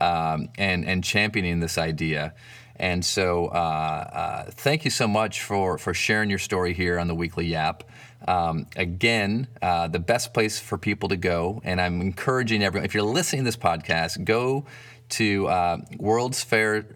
um, 0.00 0.48
and 0.58 0.84
and 0.84 1.02
championing 1.02 1.58
this 1.58 1.76
idea. 1.76 2.34
And 2.76 3.04
so, 3.04 3.46
uh, 3.46 3.50
uh, 3.50 4.44
thank 4.50 4.84
you 4.84 4.90
so 4.90 5.06
much 5.06 5.42
for, 5.42 5.78
for 5.78 5.94
sharing 5.94 6.30
your 6.30 6.40
story 6.40 6.72
here 6.72 6.98
on 6.98 7.06
the 7.06 7.14
Weekly 7.14 7.46
Yap. 7.46 7.84
Um, 8.26 8.66
again, 8.76 9.46
uh, 9.60 9.88
the 9.88 9.98
best 9.98 10.32
place 10.32 10.58
for 10.58 10.78
people 10.78 11.08
to 11.10 11.16
go, 11.16 11.60
and 11.64 11.80
I'm 11.80 12.00
encouraging 12.00 12.62
everyone, 12.62 12.84
if 12.84 12.94
you're 12.94 13.02
listening 13.04 13.42
to 13.42 13.44
this 13.44 13.56
podcast, 13.56 14.24
go 14.24 14.64
to 15.10 15.46
uh, 15.48 15.78
World's 15.98 16.42
Fair. 16.42 16.86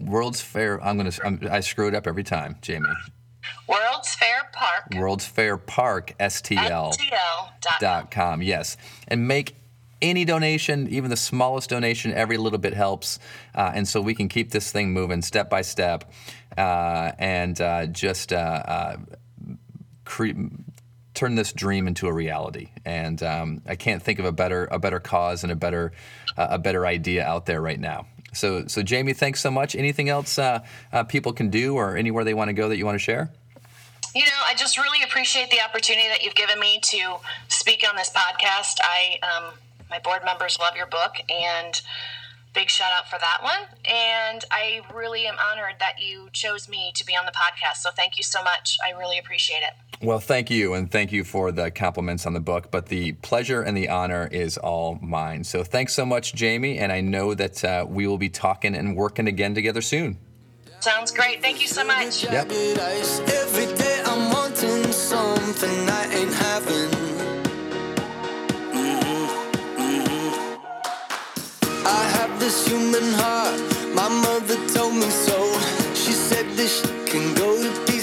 World's 0.00 0.40
Fair. 0.40 0.82
I'm 0.84 0.96
gonna. 0.96 1.12
I'm, 1.24 1.40
I 1.50 1.60
screw 1.60 1.88
it 1.88 1.94
up 1.94 2.06
every 2.06 2.24
time, 2.24 2.56
Jamie. 2.62 2.88
World's 3.68 4.14
Fair 4.14 4.50
Park. 4.52 4.94
World's 4.94 5.26
Fair 5.26 5.56
Park. 5.56 6.14
STL. 6.18 6.92
STL. 6.94 7.78
Dot 7.80 8.10
com. 8.10 8.42
Yes, 8.42 8.76
and 9.08 9.26
make 9.26 9.56
any 10.02 10.24
donation, 10.24 10.88
even 10.88 11.10
the 11.10 11.16
smallest 11.16 11.70
donation, 11.70 12.12
every 12.12 12.36
little 12.36 12.58
bit 12.58 12.74
helps. 12.74 13.18
Uh, 13.54 13.72
and 13.74 13.88
so 13.88 14.00
we 14.00 14.14
can 14.14 14.28
keep 14.28 14.50
this 14.50 14.70
thing 14.70 14.92
moving 14.92 15.22
step 15.22 15.48
by 15.48 15.62
step 15.62 16.12
uh, 16.56 17.12
and 17.18 17.60
uh, 17.60 17.86
just 17.86 18.32
uh, 18.32 18.36
uh, 18.36 18.96
cre- 20.04 20.32
turn 21.14 21.34
this 21.34 21.52
dream 21.52 21.88
into 21.88 22.06
a 22.06 22.12
reality. 22.12 22.68
And 22.84 23.22
um, 23.22 23.62
I 23.66 23.76
can't 23.76 24.02
think 24.02 24.18
of 24.18 24.24
a 24.24 24.32
better 24.32 24.68
a 24.70 24.78
better 24.78 25.00
cause 25.00 25.42
and 25.42 25.50
a 25.52 25.56
better 25.56 25.92
uh, 26.36 26.48
a 26.50 26.58
better 26.58 26.86
idea 26.86 27.24
out 27.24 27.46
there 27.46 27.60
right 27.60 27.80
now. 27.80 28.06
So, 28.36 28.66
so 28.66 28.82
Jamie, 28.82 29.14
thanks 29.14 29.40
so 29.40 29.50
much. 29.50 29.74
Anything 29.74 30.08
else 30.08 30.38
people 31.08 31.32
can 31.32 31.50
do 31.50 31.74
or 31.76 31.96
anywhere 31.96 32.24
they 32.24 32.34
want 32.34 32.48
to 32.48 32.54
go 32.54 32.68
that 32.68 32.76
you 32.76 32.84
want 32.84 32.96
to 32.96 33.00
share? 33.00 33.30
You 34.14 34.24
know, 34.24 34.42
I 34.48 34.54
just 34.54 34.78
really 34.78 35.02
appreciate 35.02 35.50
the 35.50 35.60
opportunity 35.60 36.08
that 36.08 36.22
you've 36.22 36.34
given 36.34 36.58
me 36.58 36.80
to 36.84 37.16
speak 37.48 37.84
on 37.86 37.96
this 37.96 38.08
podcast. 38.08 38.76
I 38.80 39.18
um, 39.22 39.52
my 39.90 39.98
board 39.98 40.22
members 40.24 40.58
love 40.58 40.74
your 40.74 40.86
book 40.86 41.16
and 41.28 41.80
big 42.56 42.70
shout 42.70 42.90
out 42.98 43.08
for 43.08 43.18
that 43.18 43.42
one. 43.42 43.68
And 43.84 44.42
I 44.50 44.80
really 44.92 45.26
am 45.26 45.36
honored 45.38 45.74
that 45.78 46.00
you 46.00 46.30
chose 46.32 46.68
me 46.68 46.90
to 46.96 47.04
be 47.04 47.12
on 47.12 47.26
the 47.26 47.32
podcast. 47.32 47.82
So 47.82 47.90
thank 47.94 48.16
you 48.16 48.22
so 48.22 48.42
much. 48.42 48.78
I 48.84 48.98
really 48.98 49.18
appreciate 49.18 49.58
it. 49.58 49.74
Well, 50.04 50.18
thank 50.18 50.50
you. 50.50 50.72
And 50.74 50.90
thank 50.90 51.12
you 51.12 51.22
for 51.22 51.52
the 51.52 51.70
compliments 51.70 52.26
on 52.26 52.32
the 52.32 52.40
book. 52.40 52.70
But 52.70 52.86
the 52.86 53.12
pleasure 53.12 53.60
and 53.60 53.76
the 53.76 53.90
honor 53.90 54.26
is 54.26 54.56
all 54.56 54.98
mine. 55.02 55.44
So 55.44 55.62
thanks 55.62 55.92
so 55.92 56.06
much, 56.06 56.34
Jamie. 56.34 56.78
And 56.78 56.90
I 56.90 57.02
know 57.02 57.34
that 57.34 57.62
uh, 57.62 57.86
we 57.88 58.06
will 58.06 58.18
be 58.18 58.30
talking 58.30 58.74
and 58.74 58.96
working 58.96 59.28
again 59.28 59.54
together 59.54 59.82
soon. 59.82 60.16
Sounds 60.80 61.10
great. 61.10 61.42
Thank 61.42 61.60
you 61.60 61.68
so 61.68 61.84
much. 61.84 62.24
Yep. 62.24 62.50
I 71.88 72.02
have 72.18 72.40
this 72.40 72.66
human 72.66 73.12
heart, 73.20 73.60
my 73.94 74.08
mother 74.08 74.56
told 74.74 74.94
me 74.94 75.08
so. 75.08 75.38
She 75.94 76.12
said 76.12 76.46
this 76.56 76.82
can 77.06 77.32
go 77.34 77.62
to. 77.62 77.95